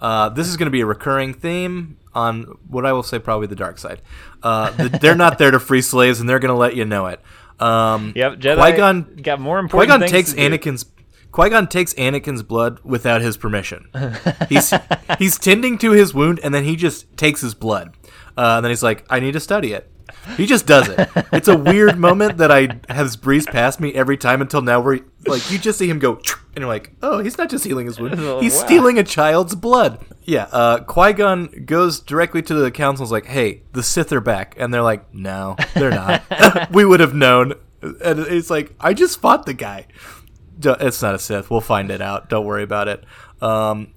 [0.00, 3.46] Uh, this is going to be a recurring theme on what I will say probably
[3.46, 4.02] the dark side.
[4.42, 7.06] Uh, the, they're not there to free slaves, and they're going to let you know
[7.06, 7.20] it.
[7.60, 9.90] Um, Yep, Jedi Qui-Gon, got more important.
[9.92, 10.34] Qui-Gon takes.
[10.34, 10.86] Anakin's
[11.30, 13.88] Qui-Gon takes Anakin's blood without his permission.
[14.48, 14.72] He's
[15.18, 17.94] he's tending to his wound, and then he just takes his blood.
[18.36, 19.88] Uh, and then he's like, "I need to study it."
[20.36, 21.08] He just does it.
[21.32, 24.94] It's a weird moment that I has breezed past me every time until now, where
[24.94, 27.86] he, like you just see him go, and you're like, "Oh, he's not just healing
[27.86, 28.64] his wound; Oh, he's wow.
[28.66, 30.48] stealing a child's blood." Yeah.
[30.52, 33.02] Uh, Qui Gon goes directly to the council.
[33.04, 36.22] and is like, "Hey, the Sith are back," and they're like, "No, they're not.
[36.70, 39.86] we would have known." And it's like, I just fought the guy.
[40.62, 41.50] It's not a Sith.
[41.50, 42.28] We'll find it out.
[42.28, 43.04] Don't worry about it.
[43.40, 43.92] Um,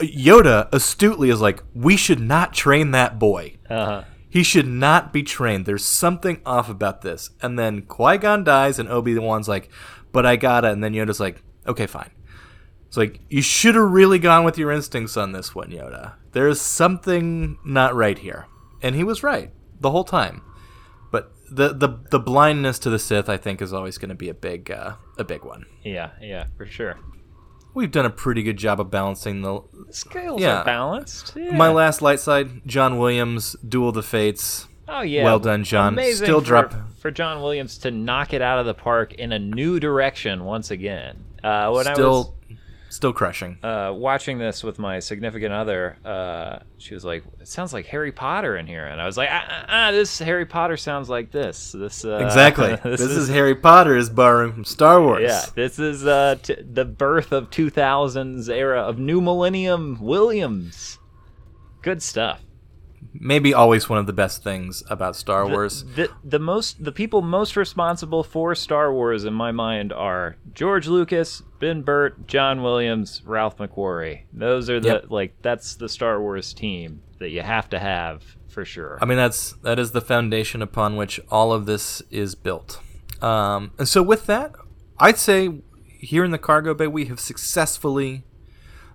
[0.00, 3.58] Yoda astutely is like, we should not train that boy.
[3.70, 4.02] Uh-huh.
[4.28, 5.66] He should not be trained.
[5.66, 7.30] There's something off about this.
[7.40, 9.70] And then Qui Gon dies, and Obi Wan's like,
[10.10, 10.70] but I gotta.
[10.70, 12.10] And then Yoda's like, okay, fine.
[12.92, 16.12] It's like, you should have really gone with your instincts on this one, Yoda.
[16.32, 18.48] There's something not right here.
[18.82, 20.42] And he was right the whole time.
[21.10, 24.28] But the, the, the blindness to the Sith, I think, is always going to be
[24.28, 25.64] a big uh, a big one.
[25.82, 26.98] Yeah, yeah, for sure.
[27.72, 30.58] We've done a pretty good job of balancing the Scales Yeah.
[30.60, 31.32] are balanced.
[31.34, 31.56] Yeah.
[31.56, 34.68] My last light side, John Williams, Duel of the Fates.
[34.86, 35.24] Oh yeah.
[35.24, 35.94] Well done, John.
[35.94, 39.32] Amazing Still for, drop- for John Williams to knock it out of the park in
[39.32, 41.24] a new direction once again.
[41.42, 42.26] Uh, when I was
[42.92, 43.56] Still, crushing.
[43.62, 48.12] uh, watching this with my significant other, uh, she was like, "It sounds like Harry
[48.12, 51.30] Potter in here," and I was like, "Ah, ah, ah this Harry Potter sounds like
[51.30, 51.72] this.
[51.72, 52.76] This uh, exactly.
[52.84, 55.22] this, is, Harry Potter is borrowing from Star Wars.
[55.22, 60.98] Yeah, this is uh, t- the birth of 2000s era of New Millennium Williams.
[61.80, 62.42] Good stuff.
[63.14, 65.84] Maybe always one of the best things about Star Wars.
[65.94, 70.88] The, the most the people most responsible for Star Wars in my mind are George
[70.88, 74.22] Lucas, Ben Burtt, John Williams, Ralph McQuarrie.
[74.32, 75.04] Those are the Yep.
[75.10, 78.98] like that's the Star Wars team that you have to have for sure.
[79.00, 82.80] I mean, that's that is the foundation upon which all of this is built.
[83.20, 84.52] Um, and so, with that,
[84.98, 85.60] I'd say
[85.98, 88.24] here in the cargo bay, we have successfully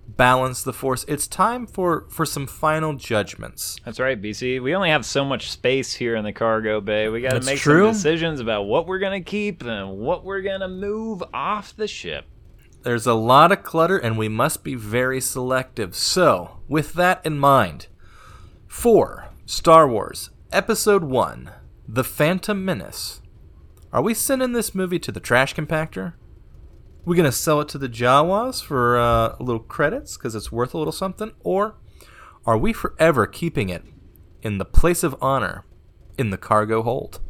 [0.08, 1.04] balanced the force.
[1.06, 3.76] It's time for for some final judgments.
[3.84, 4.62] That's right, BC.
[4.62, 7.08] We only have so much space here in the cargo bay.
[7.08, 7.86] We got to make true.
[7.86, 11.76] some decisions about what we're going to keep and what we're going to move off
[11.76, 12.26] the ship.
[12.82, 15.94] There's a lot of clutter, and we must be very selective.
[15.94, 17.88] So, with that in mind,
[18.68, 21.50] 4 Star Wars Episode 1
[21.86, 23.20] The Phantom Menace,
[23.92, 26.14] are we sending this movie to the trash compactor?
[27.04, 30.74] We gonna sell it to the Jawas for uh, a little credits because it's worth
[30.74, 31.76] a little something, or
[32.46, 33.84] are we forever keeping it
[34.42, 35.64] in the place of honor
[36.16, 37.20] in the cargo hold?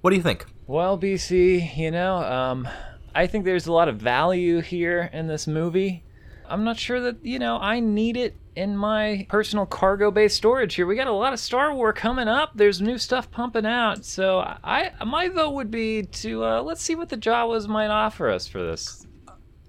[0.00, 0.46] What do you think?
[0.66, 2.68] Well, BC, you know, um,
[3.14, 6.04] I think there's a lot of value here in this movie.
[6.46, 10.74] I'm not sure that, you know, I need it in my personal cargo based storage
[10.74, 10.86] here.
[10.86, 12.52] We got a lot of Star Wars coming up.
[12.54, 14.04] There's new stuff pumping out.
[14.04, 18.30] So I my vote would be to uh, let's see what the Jawas might offer
[18.30, 19.06] us for this.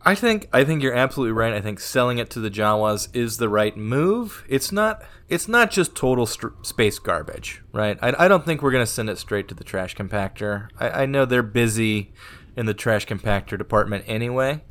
[0.01, 1.53] I think I think you're absolutely right.
[1.53, 4.45] I think selling it to the Jawas is the right move.
[4.47, 7.97] It's not it's not just total st- space garbage, right?
[8.01, 10.69] I, I don't think we're gonna send it straight to the trash compactor.
[10.79, 12.13] I, I know they're busy
[12.55, 14.63] in the trash compactor department anyway,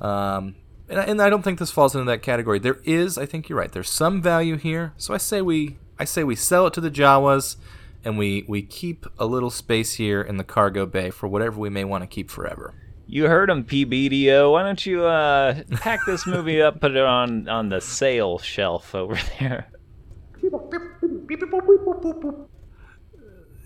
[0.00, 0.56] um,
[0.88, 2.58] and, and I don't think this falls into that category.
[2.58, 3.72] There is, I think you're right.
[3.72, 6.90] There's some value here, so I say we I say we sell it to the
[6.90, 7.56] Jawas,
[8.04, 11.70] and we we keep a little space here in the cargo bay for whatever we
[11.70, 12.74] may want to keep forever.
[13.06, 14.52] You heard him, PBDO.
[14.52, 18.94] Why don't you uh, pack this movie up, put it on on the sale shelf
[18.94, 19.68] over there?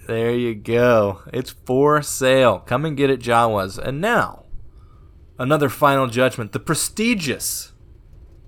[0.06, 1.20] There you go.
[1.32, 2.60] It's for sale.
[2.60, 3.78] Come and get it, Jawas.
[3.78, 4.46] And now,
[5.38, 6.52] another final judgment.
[6.52, 7.74] The prestigious,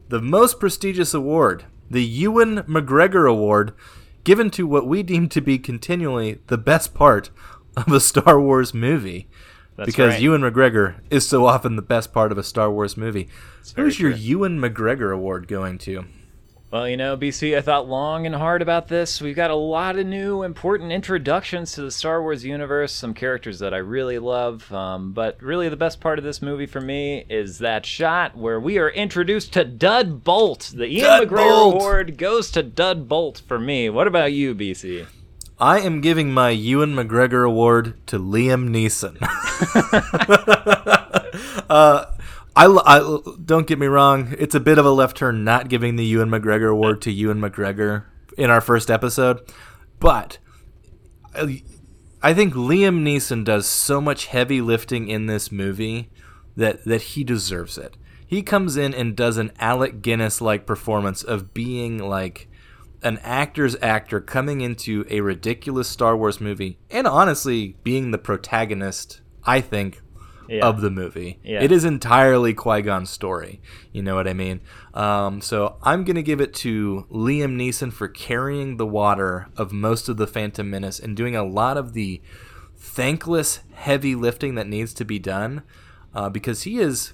[0.08, 3.74] the most prestigious award, the Ewan McGregor Award,
[4.24, 7.30] given to what we deem to be continually the best part
[7.76, 9.28] of a Star Wars movie.
[9.80, 10.20] That's because right.
[10.20, 13.28] Ewan McGregor is so often the best part of a Star Wars movie.
[13.76, 14.10] Who's your.
[14.10, 16.04] Ewan McGregor Award going to?
[16.70, 19.22] Well, you know, BC, I thought long and hard about this.
[19.22, 23.58] We've got a lot of new important introductions to the Star Wars universe, some characters
[23.60, 24.70] that I really love.
[24.70, 28.60] Um, but really, the best part of this movie for me is that shot where
[28.60, 30.72] we are introduced to Dud Bolt.
[30.76, 31.74] The Ian Dud McGregor Bolt!
[31.76, 33.88] Award goes to Dud Bolt for me.
[33.88, 35.06] What about you, BC?
[35.60, 39.18] I am giving my Ewan McGregor award to Liam Neeson.
[41.70, 42.06] uh,
[42.56, 45.96] I, I- don't get me wrong; it's a bit of a left turn not giving
[45.96, 48.04] the Ewan McGregor award to Ewan McGregor
[48.38, 49.40] in our first episode,
[49.98, 50.38] but
[51.34, 51.62] I,
[52.22, 56.10] I think Liam Neeson does so much heavy lifting in this movie
[56.56, 57.96] that that he deserves it.
[58.26, 62.48] He comes in and does an Alec Guinness like performance of being like
[63.02, 69.20] an actor's actor coming into a ridiculous Star Wars movie and honestly being the protagonist,
[69.44, 70.02] I think,
[70.48, 70.66] Yeah.
[70.66, 71.38] of the movie.
[71.44, 71.62] Yeah.
[71.62, 73.60] It is entirely Qui Gon's story.
[73.92, 74.60] You know what I mean?
[74.94, 79.72] Um, so I'm going to give it to Liam Neeson for carrying the water of
[79.72, 82.20] most of the Phantom Menace and doing a lot of the
[82.76, 85.62] thankless, heavy lifting that needs to be done
[86.14, 87.12] uh, because he is.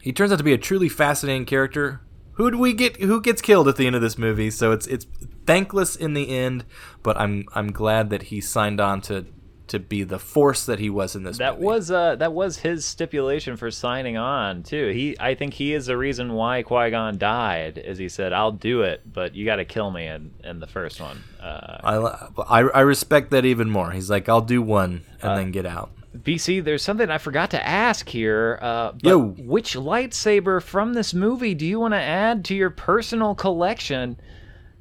[0.00, 2.00] He turns out to be a truly fascinating character.
[2.32, 2.96] Who do we get?
[2.96, 4.50] Who gets killed at the end of this movie?
[4.50, 5.06] So it's it's
[5.46, 6.64] thankless in the end,
[7.02, 9.26] but I'm I'm glad that he signed on to
[9.70, 11.38] to be the force that he was in this.
[11.38, 11.66] That movie.
[11.66, 14.88] was uh that was his stipulation for signing on too.
[14.88, 17.78] He I think he is the reason why Qui Gon died.
[17.78, 20.66] Is he said I'll do it, but you got to kill me in in the
[20.66, 21.22] first one.
[21.40, 23.92] Uh, I, I I respect that even more.
[23.92, 25.92] He's like, I'll do one and then get out.
[26.16, 28.58] BC, there's something I forgot to ask here.
[28.60, 28.92] Uh,
[29.38, 34.16] which lightsaber from this movie do you want to add to your personal collection?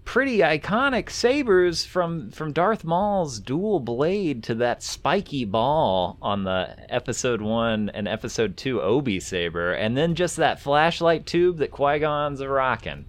[0.05, 6.75] Pretty iconic sabers from from Darth Maul's dual blade to that spiky ball on the
[6.89, 11.99] Episode One and Episode Two Obi saber, and then just that flashlight tube that Qui
[11.99, 13.05] Gon's rocking.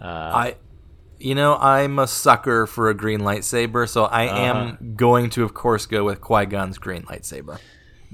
[0.00, 0.56] Uh, I,
[1.20, 4.38] you know, I'm a sucker for a green lightsaber, so I Uh-huh.
[4.38, 7.58] am going to, of course, go with Qui Gon's green lightsaber.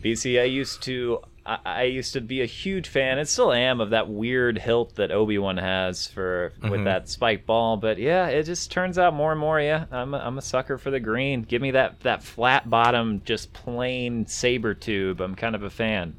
[0.00, 3.80] BC, I used to I, I used to be a huge fan, and still am,
[3.80, 7.76] of that weird hilt that Obi Wan has for with that spike ball.
[7.76, 9.60] But yeah, it just turns out more and more.
[9.60, 11.42] Yeah, I'm a, I'm a sucker for the green.
[11.42, 15.20] Give me that that flat bottom, just plain saber tube.
[15.20, 16.16] I'm kind of a fan.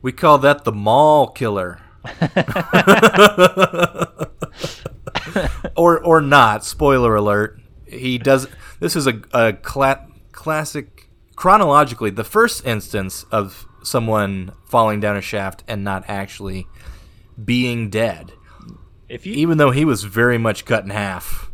[0.00, 1.80] We call that the Maul Killer.
[5.76, 6.64] or or not.
[6.64, 7.60] Spoiler alert.
[7.86, 8.48] He does.
[8.80, 11.08] This is a, a cla- classic.
[11.36, 16.66] Chronologically, the first instance of someone falling down a shaft and not actually
[17.42, 18.32] being dead,
[19.08, 21.48] If you even though he was very much cut in half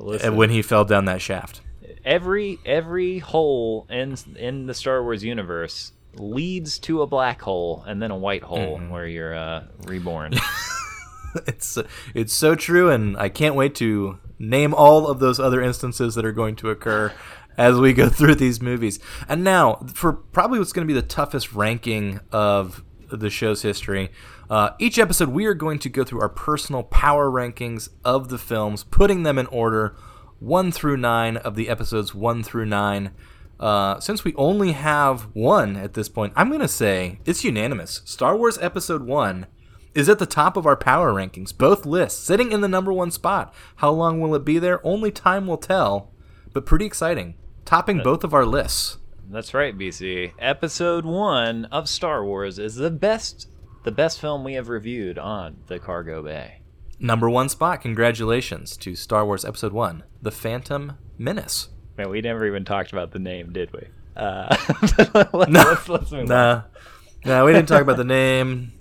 [0.00, 1.60] uh, listen, when he fell down that shaft.
[2.04, 8.02] every every hole in in the Star Wars universe leads to a black hole and
[8.02, 10.34] then a white hole where you're uh, reborn.
[11.46, 11.78] it's
[12.14, 16.24] it's so true, and I can't wait to name all of those other instances that
[16.24, 17.12] are going to occur
[17.58, 18.98] as we go through these movies.
[19.28, 24.10] And now, for probably what's going to be the toughest ranking of the show's history,
[24.48, 28.38] uh, each episode we are going to go through our personal power rankings of the
[28.38, 29.96] films, putting them in order
[30.38, 33.10] one through nine of the episodes one through nine.
[33.60, 38.00] Uh, since we only have one at this point, I'm going to say it's unanimous.
[38.06, 39.46] Star Wars Episode 1
[39.94, 43.10] is at the top of our power rankings, both lists, sitting in the number one
[43.10, 43.52] spot.
[43.76, 44.84] How long will it be there?
[44.86, 46.10] Only time will tell,
[46.54, 47.34] but pretty exciting.
[47.66, 48.96] Topping both of our lists.
[49.28, 50.32] That's right, BC.
[50.38, 53.48] Episode one of Star Wars is the best,
[53.84, 56.62] the best film we have reviewed on the Cargo Bay.
[56.98, 61.68] Number one spot, congratulations to Star Wars Episode 1, The Phantom Menace.
[61.96, 63.86] Man, we never even talked about the name, did we?
[64.16, 64.54] Uh,
[65.32, 66.26] let's, let's, let's on.
[66.26, 66.62] Nah,
[67.24, 68.72] nah, we didn't talk about the name.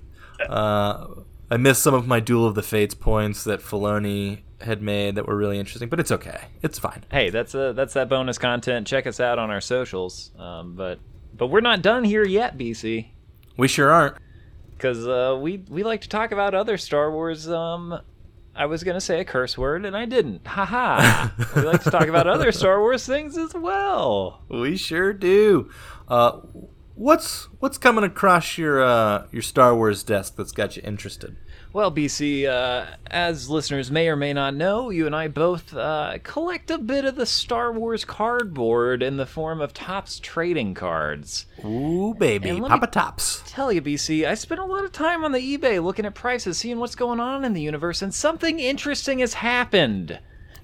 [0.47, 1.07] Uh,
[1.51, 5.27] I missed some of my Duel of the Fates points that Filoni had made that
[5.27, 6.45] were really interesting, but it's okay.
[6.61, 7.03] It's fine.
[7.11, 8.87] Hey, that's a that's that bonus content.
[8.87, 10.31] Check us out on our socials.
[10.37, 10.99] Um, but
[11.35, 13.07] but we're not done here yet, BC.
[13.57, 14.15] We sure aren't.
[14.71, 17.49] because uh, we we like to talk about other Star Wars.
[17.49, 17.99] Um,
[18.59, 20.45] I was gonna say a curse word and I didn't.
[20.45, 21.29] Haha.
[21.55, 24.43] we like to talk about other Star Wars things as well.
[24.49, 25.71] We sure do.
[26.09, 26.41] Uh,
[26.93, 31.37] what's what's coming across your uh, your Star Wars desk that's got you interested?
[31.71, 36.17] Well, BC, uh, as listeners may or may not know, you and I both uh,
[36.23, 41.45] collect a bit of the Star Wars cardboard in the form of Topps trading cards.
[41.63, 43.43] Ooh, baby, And let me- Papa Topps.
[43.45, 46.57] Tell you, BC, I spent a lot of time on the eBay looking at prices,
[46.57, 50.17] seeing what's going on in the universe, and something interesting has happened.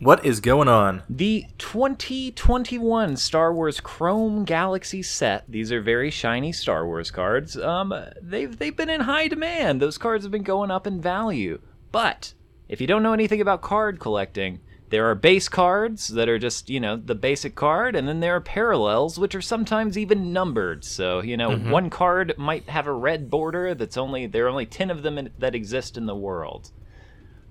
[0.06, 1.02] What is going on?
[1.10, 5.46] The 2021 Star Wars Chrome Galaxy set.
[5.50, 7.58] These are very shiny Star Wars cards.
[7.58, 7.92] Um,
[8.22, 9.82] they've they've been in high demand.
[9.82, 11.60] Those cards have been going up in value.
[11.92, 12.36] But
[12.70, 14.60] if you don't know anything about card collecting,
[14.92, 18.36] there are base cards that are just you know the basic card, and then there
[18.36, 20.86] are parallels, which are sometimes even numbered.
[20.86, 24.68] So you know one card might have a red border that's only there are only
[24.68, 26.70] ten of them in, that exist in the world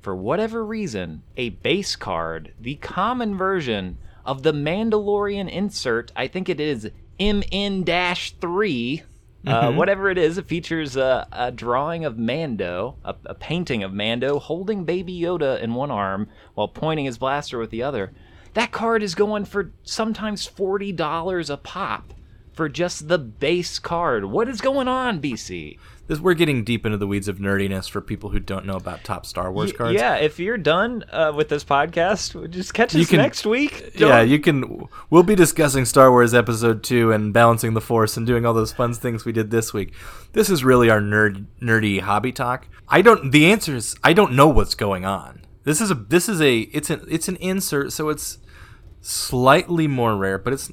[0.05, 3.96] for whatever reason, a base card, the common version
[4.26, 9.02] of the Mandalorian insert, I think it is MN 3,
[9.46, 13.94] uh, whatever it is, it features a, a drawing of Mando, a, a painting of
[13.94, 18.12] Mando holding Baby Yoda in one arm while pointing his blaster with the other.
[18.52, 22.12] That card is going for sometimes $40 a pop
[22.52, 24.26] for just the base card.
[24.26, 25.78] What is going on, BC?
[26.07, 29.05] This, we're getting deep into the weeds of nerdiness for people who don't know about
[29.05, 29.94] Topps Star Wars Y- cards.
[29.94, 33.92] Yeah, if you're done uh, with this podcast, just catch us can- next week.
[33.94, 34.86] Yeah, Don't- you can.
[35.09, 38.72] We'll be discussing Star Wars Episode Two and balancing the Force and doing all those
[38.72, 39.94] fun things we did this week.
[40.32, 42.68] This is really our nerd, nerdy hobby talk.
[42.86, 43.30] I don't.
[43.32, 45.40] The answer is I don't know what's going on.
[45.62, 45.94] This is a.
[45.94, 46.59] This is a.
[46.61, 47.07] It's an.
[47.09, 48.36] It's an insert, so it's
[49.00, 50.70] slightly more rare, but it's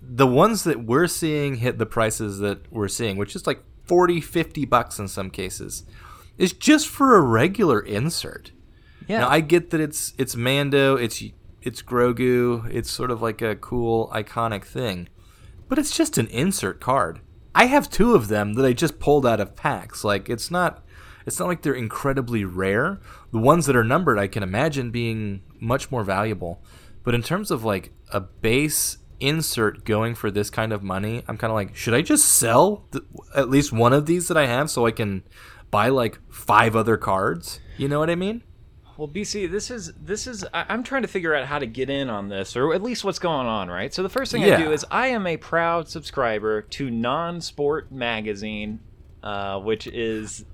[0.00, 4.20] the ones that we're seeing hit the prices that we're seeing, which is like 40,
[4.20, 5.84] 50 bucks in some cases,
[6.36, 8.52] is just for a regular insert.
[9.08, 9.20] yeah.
[9.20, 11.22] Now I get that it's it's Mando, it's
[11.62, 15.08] it's Grogu, it's sort of like a cool iconic thing.
[15.68, 17.20] but it's just an insert card.
[17.54, 20.04] I have two of them that I just pulled out of packs.
[20.04, 20.84] Like it's not
[21.26, 23.00] it's not like they're incredibly rare.
[23.32, 26.62] The ones that are numbered I can imagine being much more valuable.
[27.04, 31.36] But in terms of like a base insert going for this kind of money, I'm
[31.36, 33.04] kind of like, should I just sell th-
[33.34, 35.22] at least one of these that I have so I can
[35.70, 37.60] buy like five other cards?
[37.76, 38.42] You know what I mean?
[38.96, 41.88] Well, BC, this is this is I- I'm trying to figure out how to get
[41.88, 43.94] in on this, or at least what's going on, right?
[43.94, 48.80] So the first thing I do is I am a proud subscriber to Non-Sport Magazine,
[49.22, 50.44] uh, which is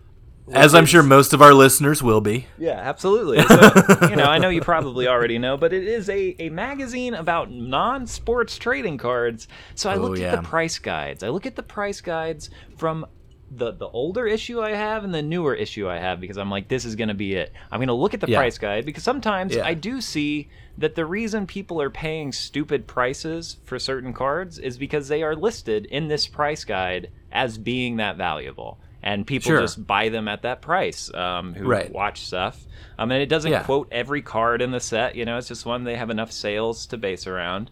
[0.52, 2.46] As I'm sure most of our listeners will be.
[2.58, 3.38] Yeah, absolutely.
[3.48, 7.14] So, you know, I know you probably already know, but it is a, a magazine
[7.14, 9.48] about non sports trading cards.
[9.74, 10.32] So I Oh, looked yeah.
[10.34, 11.22] at the price guides.
[11.22, 13.06] I look at the price guides from
[13.50, 16.68] the, the older issue I have and the newer issue I have because I'm like,
[16.68, 17.52] this is going to be it.
[17.70, 18.38] I'm going to look at the Yeah.
[18.38, 19.64] price guide because sometimes Yeah.
[19.64, 24.76] I do see that the reason people are paying stupid prices for certain cards is
[24.76, 28.78] because they are listed in this price guide as being that valuable.
[29.06, 29.60] And people Sure.
[29.60, 31.92] just buy them at that price um, who Right.
[31.92, 32.64] watch stuff.
[32.98, 33.62] Um, and it doesn't Yeah.
[33.62, 35.14] quote every card in the set.
[35.14, 37.70] You know, it's just one they have enough sales to base around.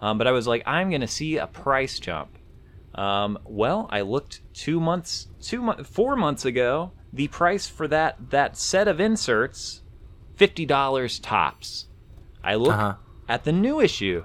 [0.00, 2.36] Um, but I was like, I'm going to see a price jump.
[2.96, 6.90] Um, well, I looked two months, two mo- four months ago.
[7.12, 9.82] The price for that that set of inserts,
[10.34, 11.86] fifty dollars tops.
[12.42, 12.94] I look Uh-huh.
[13.28, 14.24] at the new issue,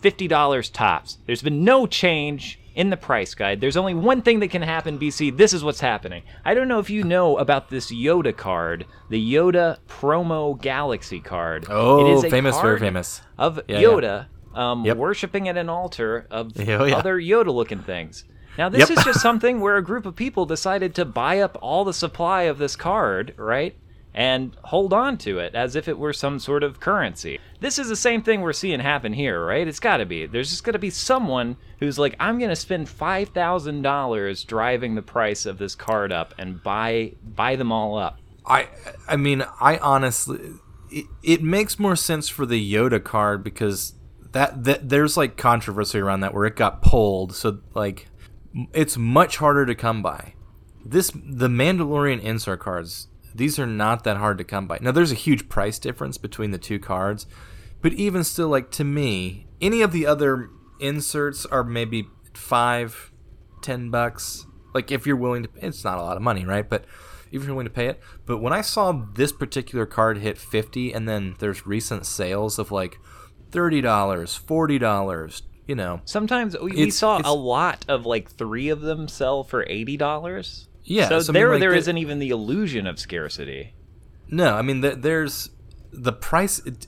[0.00, 1.18] fifty dollars tops.
[1.26, 3.60] There's been no change in the price guide.
[3.60, 5.36] There's only one thing that can happen, BC.
[5.36, 6.22] This is what's happening.
[6.44, 11.66] I don't know if you know about this Yoda card, the Yoda promo Galaxy card.
[11.68, 13.22] Oh, it is a famous, very famous.
[13.38, 13.86] of Yeah, yeah.
[13.88, 14.96] Yoda um, Yep.
[14.96, 16.96] worshiping at an altar of Oh, yeah.
[16.96, 18.24] other Yoda-looking things.
[18.58, 18.98] Now, this Yep.
[18.98, 22.42] is just something where a group of people decided to buy up all the supply
[22.42, 23.76] of this card, right?
[24.20, 27.38] And hold on to it as if it were some sort of currency.
[27.60, 29.66] This is the same thing we're seeing happen here, right?
[29.66, 30.26] It's got to be.
[30.26, 34.44] There's just going to be someone who's like, I'm going to spend five thousand dollars
[34.44, 38.18] driving the price of this card up and buy buy them all up.
[38.44, 38.68] I
[39.08, 40.38] I mean, I honestly
[40.90, 43.94] it, it makes more sense for the Yoda card because
[44.32, 48.08] that, that there's like controversy around that where it got pulled, so like
[48.74, 50.34] it's much harder to come by.
[50.84, 54.78] This the Mandalorian insert cards, these are not that hard to come by.
[54.80, 57.26] Now there's a huge price difference between the two cards,
[57.80, 60.50] but even still like to me, any of the other
[60.80, 63.12] inserts are maybe 5
[63.62, 64.46] 10 bucks.
[64.74, 66.68] Like if you're willing to it's not a lot of money, right?
[66.68, 66.84] But
[67.30, 68.00] if you're willing to pay it.
[68.26, 72.72] But when I saw this particular card hit 50 and then there's recent sales of
[72.72, 72.98] like
[73.50, 76.00] $30, $40, you know.
[76.04, 80.66] Sometimes we, we saw a lot of like three of them sell for eighty dollars.
[80.90, 83.74] Yeah, so, so I mean, there like, there the- isn't even the illusion of scarcity.
[84.28, 85.50] No, I mean th- there's
[85.92, 86.86] the price it,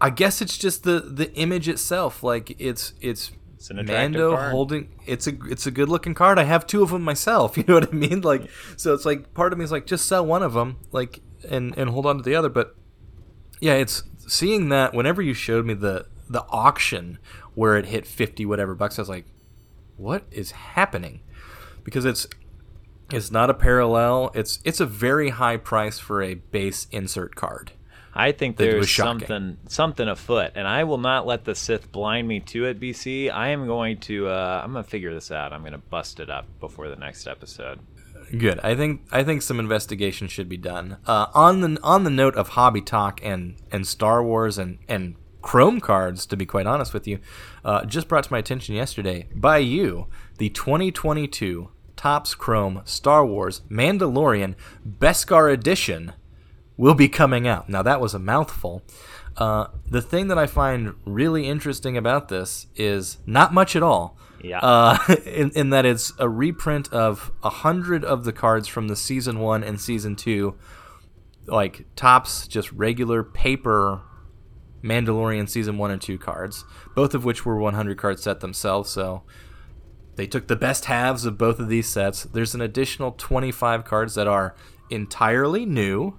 [0.00, 4.52] I guess it's just the the image itself like it's it's It's an Mando card.
[4.52, 6.38] holding it's a it's a good looking card.
[6.38, 7.56] I have two of them myself.
[7.58, 8.20] You know what I mean?
[8.20, 11.20] Like so it's like part of me is like just sell one of them like
[11.48, 12.48] and and hold on to the other.
[12.48, 12.76] But
[13.60, 17.18] yeah, it's seeing that whenever you showed me the the auction
[17.54, 19.26] where it hit fifty whatever bucks, I was like,
[19.96, 21.20] what is happening?
[21.84, 22.26] Because it's
[23.12, 24.30] it's not a parallel.
[24.34, 27.72] It's it's a very high price for a base insert card.
[28.14, 32.40] I think there's something something afoot, and I will not let the Sith blind me
[32.40, 32.80] to it.
[32.80, 35.52] BC, I am going to uh, I'm gonna figure this out.
[35.52, 37.78] I'm gonna bust it up before the next episode.
[38.36, 38.58] Good.
[38.60, 40.98] I think I think some investigation should be done.
[41.06, 45.14] Uh, on the on the note of hobby talk and and Star Wars and and
[45.40, 47.20] Chrome cards, to be quite honest with you,
[47.64, 53.60] uh, just brought to my attention yesterday by you the 2022 Topps Chrome Star Wars
[53.68, 54.54] Mandalorian
[54.88, 56.14] Beskar Edition
[56.78, 57.68] will be coming out.
[57.68, 58.82] Now that was a mouthful.
[59.36, 64.16] Uh, the thing that I find really interesting about this is not much at all.
[64.42, 64.60] Yeah.
[64.60, 68.96] Uh, in, in that it's a reprint of a hundred of the cards from the
[68.96, 70.56] season one and season two,
[71.46, 74.02] like Topps, just regular paper
[74.84, 76.64] Mandalorian season one and two cards,
[76.94, 78.88] both of which were 100 card set themselves.
[78.88, 79.24] So
[80.18, 82.24] they took the best halves of both of these sets.
[82.24, 84.56] There's an additional 25 cards that are
[84.90, 86.18] entirely new,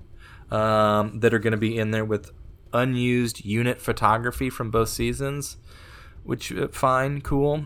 [0.49, 2.31] um, that are going to be in there with
[2.71, 5.57] unused unit photography from both seasons,
[6.23, 7.65] which uh, fine, cool.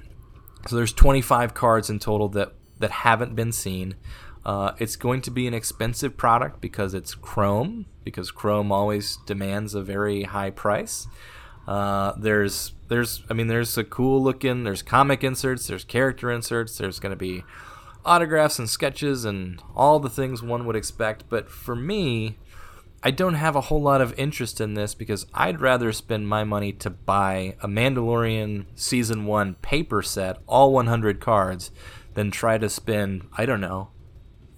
[0.68, 3.94] So there's 25 cards in total that that haven't been seen.
[4.44, 9.76] Uh, it's going to be an expensive product because it's Chrome, because Chrome always demands
[9.76, 11.06] a very high price.
[11.68, 16.78] Uh, there's there's I mean there's a cool looking there's comic inserts, there's character inserts,
[16.78, 17.44] there's going to be
[18.06, 21.24] autographs and sketches and all the things one would expect.
[21.30, 22.38] But for me,
[23.02, 26.44] I don't have a whole lot of interest in this because I'd rather spend my
[26.44, 31.72] money to buy a Mandalorian season 1 paper set, all 100 cards,
[32.14, 33.90] than try to spend, I don't know,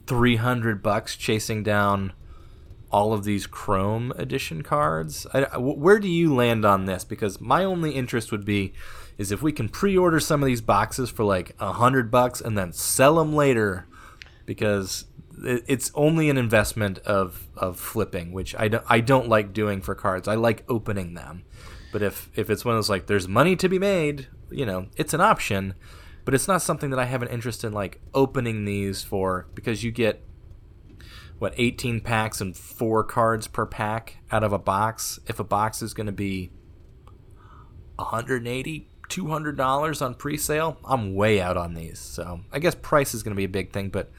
[0.05, 2.13] 300 bucks chasing down
[2.95, 5.27] all of these Chrome edition cards.
[5.33, 7.03] I, where do you land on this?
[7.03, 8.71] Because my only interest would be
[9.17, 12.57] is if we can pre-order some of these boxes for like a hundred bucks and
[12.57, 13.85] then sell them later,
[14.45, 15.07] because
[15.43, 19.93] it's only an investment of of flipping, which I don't I don't like doing for
[19.93, 20.29] cards.
[20.29, 21.43] I like opening them,
[21.91, 24.87] but if if it's one of those like there's money to be made, you know,
[24.95, 25.73] it's an option,
[26.23, 29.83] but it's not something that I have an interest in like opening these for because
[29.83, 30.23] you get
[31.39, 35.19] what 18 packs and four cards per pack out of a box.
[35.27, 36.51] If a box is going to be
[37.95, 41.99] 180 $200 on pre-sale, I'm way out on these.
[41.99, 44.11] So, I guess price is going to be a big thing, but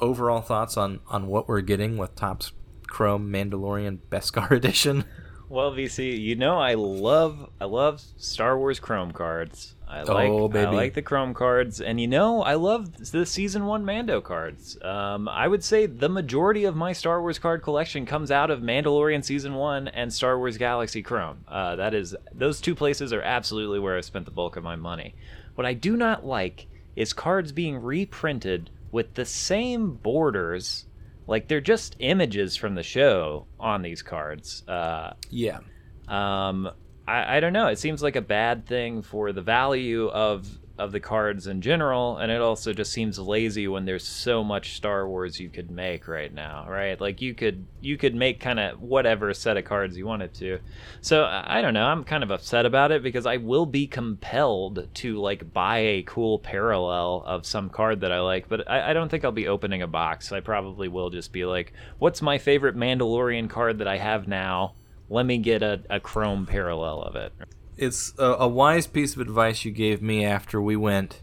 [0.00, 2.52] overall thoughts on on what we're getting with Topps
[2.86, 5.04] Chrome Mandalorian Beskar edition?
[5.50, 9.74] Well, BC, you know I love I love Star Wars Chrome cards.
[9.88, 13.66] I like oh, I like the Chrome cards, and you know I love the Season
[13.66, 14.80] One Mando cards.
[14.80, 18.60] Um, I would say the majority of my Star Wars card collection comes out of
[18.60, 21.44] Mandalorian Season One and Star Wars Galaxy Chrome.
[21.48, 24.76] Uh, that is those two places are absolutely where I spent the bulk of my
[24.76, 25.16] money.
[25.56, 30.86] What I do not like is cards being reprinted with the same borders
[31.30, 34.64] like they're just images from the show on these cards.
[34.66, 35.60] Uh, yeah.
[36.08, 36.68] Um,
[37.06, 37.68] I, I don't know.
[37.68, 40.48] It seems like a bad thing for the value of
[40.80, 44.74] of the cards in general, and it also just seems lazy when there's so much
[44.74, 46.98] Star Wars you could make right now, right?
[46.98, 50.58] Like you could you could make kind of whatever set of cards you wanted to.
[51.02, 51.84] So I don't know.
[51.84, 56.02] I'm kind of upset about it because I will be compelled to like buy a
[56.04, 59.48] cool parallel of some card that I like, but I, I don't think I'll be
[59.48, 60.32] opening a box.
[60.32, 64.74] I probably will just be like, what's my favorite Mandalorian card that I have now?
[65.10, 67.32] Let me get a, a Chrome parallel of it
[67.80, 71.22] it's a, a wise piece of advice you gave me after we went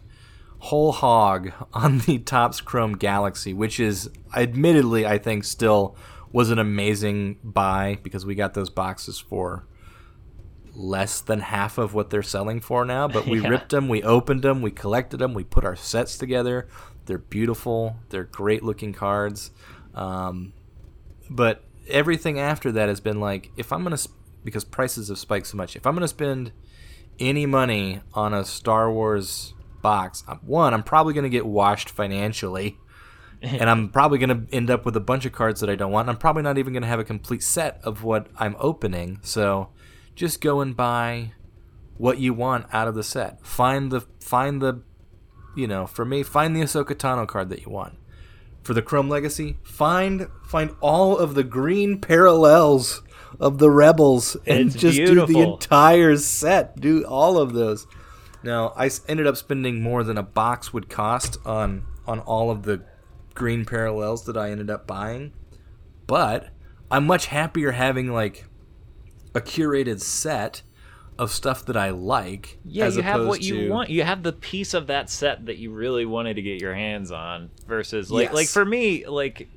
[0.60, 5.96] whole hog on the Topps Chrome Galaxy, which is admittedly I think still
[6.34, 9.66] was an amazing buy because we got those boxes for
[10.74, 13.08] less than half of what they're selling for now.
[13.08, 13.50] But we yeah.
[13.50, 16.68] ripped them, we opened them, we collected them, we put our sets together.
[17.06, 17.96] They're beautiful.
[18.10, 19.52] They're great looking cards.
[19.96, 20.54] Um,
[21.30, 23.98] but everything after that has been like, if I'm gonna
[24.48, 25.76] because prices have spiked so much.
[25.76, 26.54] If I'm going to spend
[27.20, 32.78] any money on a Star Wars box, one, I'm probably going to get washed financially.
[33.42, 35.92] and I'm probably going to end up with a bunch of cards that I don't
[35.92, 36.08] want.
[36.08, 39.20] And I'm probably not even going to have a complete set of what I'm opening.
[39.22, 39.70] So
[40.16, 41.34] just go and buy
[41.98, 43.46] what you want out of the set.
[43.46, 44.82] Find the find the
[45.58, 47.98] you know, for me, find the Ahsoka Tano card that you want.
[48.64, 53.02] For the Chrome Legacy, find find all of the green parallels
[53.40, 55.28] of the rebels and it's just beautiful.
[55.28, 56.80] do the entire set.
[56.80, 57.88] Do all of those.
[58.44, 62.64] Now I ended up spending more than a box would cost on on all of
[62.64, 62.84] the
[63.34, 65.34] green parallels that I ended up buying,
[66.08, 66.50] but
[66.90, 68.46] I'm much happier having like
[69.36, 70.62] a curated set
[71.20, 72.60] of stuff that I like.
[72.64, 73.90] Yeah, you have what you want.
[73.90, 77.12] You have the piece of that set that you really wanted to get your hands
[77.12, 77.50] on.
[77.68, 78.34] Versus like yes.
[78.34, 79.50] like for me, like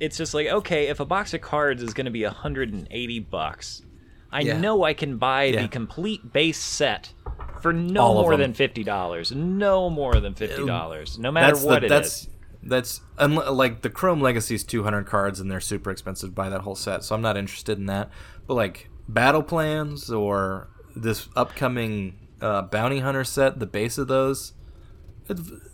[0.00, 3.82] it's just like okay, if a box of cards is going to be 180 bucks,
[4.30, 4.58] I yeah.
[4.58, 5.62] know I can buy yeah.
[5.62, 7.12] the complete base set
[7.60, 9.32] for no All more than fifty dollars.
[9.32, 12.28] No more than fifty dollars, no matter that's what the, it that's, is.
[12.62, 16.62] That's like the Chrome Legacy is 200 cards and they're super expensive to buy that
[16.62, 18.10] whole set, so I'm not interested in that.
[18.46, 24.52] But like battle plans or this upcoming uh, bounty hunter set, the base of those,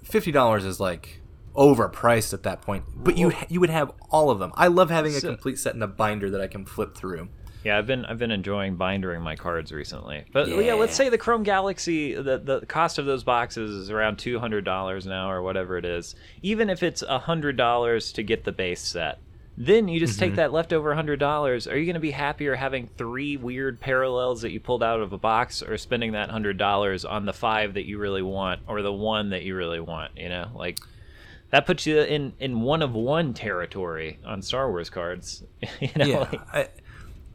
[0.04, 1.21] fifty dollars is like
[1.54, 2.84] overpriced at that point.
[2.94, 4.52] But you you would have all of them.
[4.54, 7.28] I love having a complete set in a binder that I can flip through.
[7.64, 10.24] Yeah, I've been I've been enjoying bindering my cards recently.
[10.32, 13.90] But yeah, yeah let's say the Chrome Galaxy the the cost of those boxes is
[13.90, 16.14] around two hundred dollars now or whatever it is.
[16.42, 19.18] Even if it's hundred dollars to get the base set.
[19.54, 20.30] Then you just mm-hmm.
[20.30, 21.68] take that leftover hundred dollars.
[21.68, 25.12] Are you going to be happier having three weird parallels that you pulled out of
[25.12, 28.80] a box, or spending that hundred dollars on the five that you really want, or
[28.80, 30.16] the one that you really want?
[30.16, 30.78] You know, like
[31.52, 35.44] that puts you in in one of one territory on Star Wars cards.
[35.80, 36.68] you know, yeah, like, I,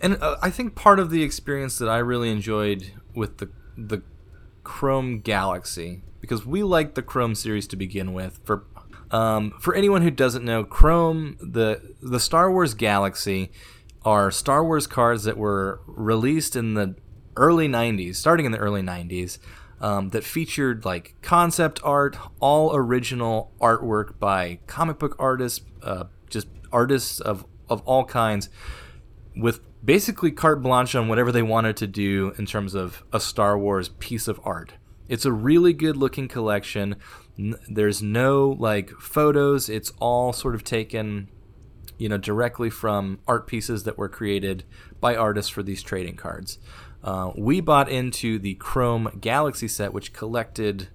[0.01, 4.01] and uh, I think part of the experience that I really enjoyed with the the
[4.63, 8.41] Chrome Galaxy because we liked the Chrome series to begin with.
[8.43, 8.65] For
[9.11, 13.51] um, for anyone who doesn't know, Chrome the the Star Wars Galaxy
[14.03, 16.95] are Star Wars cards that were released in the
[17.35, 19.37] early 90s, starting in the early 90s
[19.79, 26.47] um, that featured like concept art, all original artwork by comic book artists, uh, just
[26.71, 28.49] artists of of all kinds,
[29.35, 33.57] with basically carte blanche on whatever they wanted to do in terms of a Star
[33.57, 34.73] Wars piece of art.
[35.07, 36.95] It's a really good looking collection.
[37.69, 39.69] There's no like photos.
[39.69, 41.29] It's all sort of taken,
[41.97, 44.63] you know, directly from art pieces that were created
[44.99, 46.57] by artists for these trading cards.
[47.03, 50.89] Uh, we bought into the Chrome Galaxy set, which collected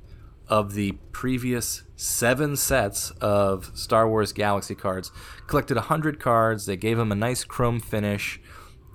[0.49, 5.11] of the previous seven sets of Star Wars Galaxy cards.
[5.47, 6.67] Collected 100 cards.
[6.67, 8.41] They gave them a nice chrome finish.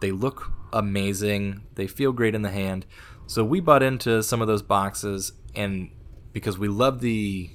[0.01, 1.63] They look amazing.
[1.75, 2.85] They feel great in the hand.
[3.25, 5.89] So we bought into some of those boxes, and
[6.31, 7.49] because we love the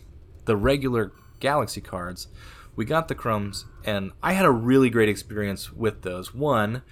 [0.44, 2.28] the regular Galaxy cards,
[2.74, 6.34] we got the chromes, and I had a really great experience with those.
[6.34, 6.82] One,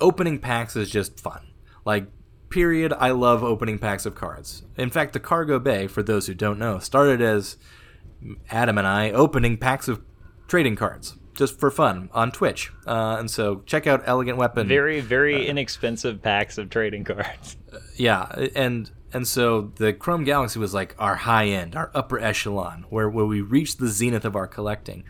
[0.00, 1.47] opening packs is just fun.
[1.88, 2.08] Like,
[2.50, 2.92] period.
[2.92, 4.62] I love opening packs of cards.
[4.76, 7.56] In fact, the Cargo Bay, for those who don't know, started as
[8.50, 10.02] Adam and I opening packs of
[10.48, 12.70] trading cards just for fun on Twitch.
[12.86, 14.68] Uh, and so check out Elegant Weapon.
[14.68, 17.56] Very, very Uh, inexpensive packs of trading cards.
[17.96, 22.84] yeah, and and so the Chrome Galaxy was like our high end, our upper echelon,
[22.90, 25.04] where where we reached the zenith of our collecting.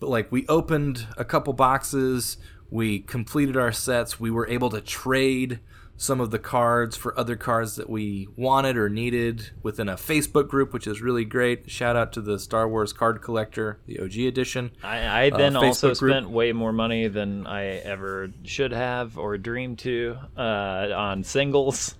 [0.00, 2.38] But like we opened a couple boxes,
[2.70, 5.60] we completed our sets, we were able to trade
[5.96, 10.48] some of the cards for other cards that we wanted or needed within a Facebook
[10.48, 11.70] group, which is really great.
[11.70, 14.72] Shout out to the Star Wars Card Collector, the OG edition.
[14.82, 16.12] I, I Uh, then also group.
[16.12, 21.94] spent way more money than I ever should have or dreamed to uh, on singles.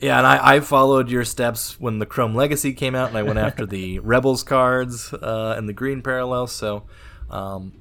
[0.00, 3.22] Yeah, and I, I followed your steps when the Chrome Legacy came out, and I
[3.22, 6.46] went after the Rebels cards uh, and the Green Parallel.
[6.48, 6.84] So,
[7.30, 7.72] um,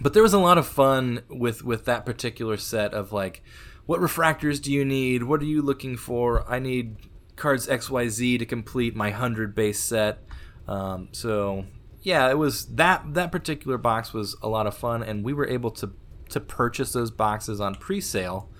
[0.00, 3.42] but there was a lot of fun with with that particular set of like,
[3.86, 5.22] what refractors do you need?
[5.22, 6.48] What are you looking for?
[6.50, 6.96] I need
[7.36, 10.18] cards X Y Z to complete my hundred base set.
[10.68, 11.64] Um, so
[12.02, 15.48] yeah, it was that that particular box was a lot of fun, and we were
[15.48, 15.92] able to
[16.30, 18.50] to purchase those boxes on pre-sale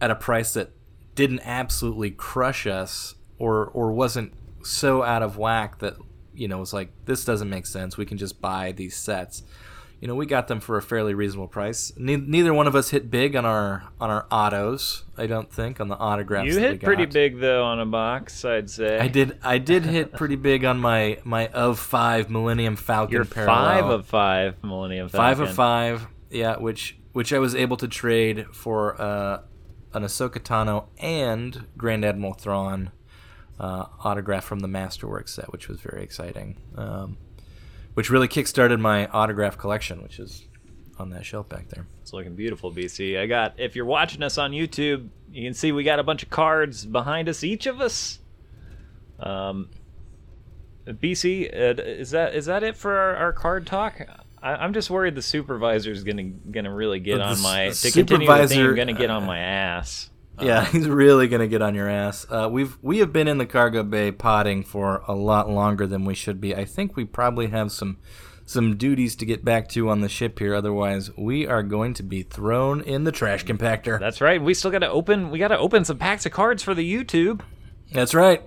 [0.00, 0.70] at a price that
[1.14, 4.32] didn't absolutely crush us or or wasn't
[4.62, 5.96] so out of whack that
[6.34, 9.42] you know was like this doesn't make sense we can just buy these sets
[10.00, 12.90] you know we got them for a fairly reasonable price Ne- neither one of us
[12.90, 16.82] hit big on our on our autos i don't think on the autographs You hit
[16.82, 18.98] pretty big though on a box, I'd say.
[18.98, 23.24] i did i did hit pretty big on my my of five millennium falcon You're
[23.24, 25.36] parallel five of five Millennium Falcon.
[25.36, 29.42] Five of five, yeah, which which I was able to trade for uh,
[29.92, 32.92] an Ahsoka Tano and Grand Admiral Thrawn
[33.58, 36.56] uh, autograph from the Masterworks set, which was very exciting.
[36.76, 37.18] Um,
[37.94, 40.46] which really kickstarted my autograph collection, which is
[40.98, 41.86] on that shelf back there.
[42.02, 43.18] It's looking beautiful, BC.
[43.18, 43.54] I got.
[43.58, 46.84] If you're watching us on YouTube, you can see we got a bunch of cards
[46.84, 48.18] behind us, each of us.
[49.18, 49.68] Um,
[50.86, 54.00] BC, uh, is that is that it for our, our card talk?
[54.42, 57.90] I, I'm just worried the supervisor's gonna gonna really get The on my s- to
[57.90, 60.09] continue the supervisor, gonna get on my ass.
[60.42, 62.26] Yeah, he's really gonna get on your ass.
[62.28, 66.04] Uh, we've we have been in the cargo bay potting for a lot longer than
[66.04, 66.54] we should be.
[66.54, 67.98] I think we probably have some
[68.50, 70.54] some duties to get back to on the ship here.
[70.54, 74.00] Otherwise, we are going to be thrown in the trash compactor.
[74.00, 74.42] That's right.
[74.42, 75.30] We still got to open.
[75.30, 77.42] We got to open some packs of cards for the YouTube.
[77.92, 78.42] That's right.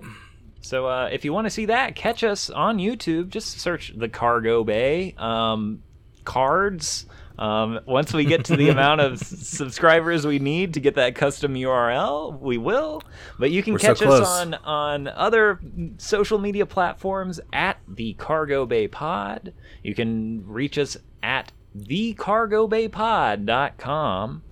[0.60, 3.28] So uh, if you want to see that, catch us on YouTube.
[3.28, 5.82] Just search the Cargo Bay um,
[6.24, 7.06] cards.
[7.38, 11.54] Um, once we get to the amount of subscribers we need to get that custom
[11.54, 13.02] URL, we will.
[13.38, 15.60] But you can We're so catch us on on other
[15.98, 19.52] social media platforms at the Cargo Bay Pod.
[19.82, 24.42] You can reach us at thecargobaypod.com.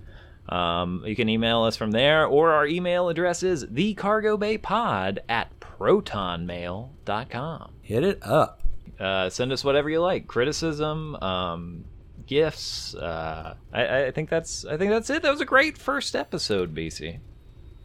[0.49, 7.71] Um, you can email us from there, or our email address is thecargobaypod at protonmail.com.
[7.81, 8.59] Hit it up.
[8.99, 11.85] Uh, send us whatever you like, criticism, um,
[12.27, 12.93] gifts.
[12.95, 15.21] Uh, I, I think that's I think that's it.
[15.21, 17.19] That was a great first episode, BC,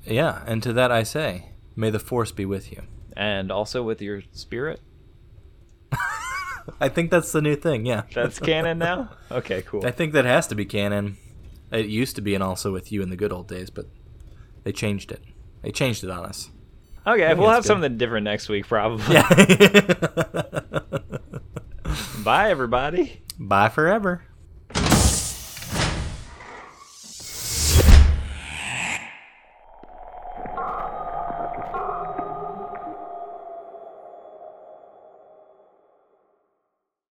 [0.05, 2.83] Yeah, and to that I say, may the force be with you.
[3.17, 4.81] and also with your spirit.
[6.81, 7.87] I think that's the new thing.
[7.87, 9.11] Yeah, That's canon now.
[9.31, 9.87] Okay, cool.
[9.87, 11.17] I think that has to be canon.
[11.73, 13.87] It used to be, and also with you in the good old days, but
[14.65, 15.23] they changed it.
[15.63, 16.51] They changed it on us.
[17.07, 17.69] Okay, we'll have good.
[17.69, 19.15] something different next week, probably.
[19.15, 19.29] Yeah.
[22.25, 23.23] Bye, everybody.
[23.39, 24.23] Bye forever.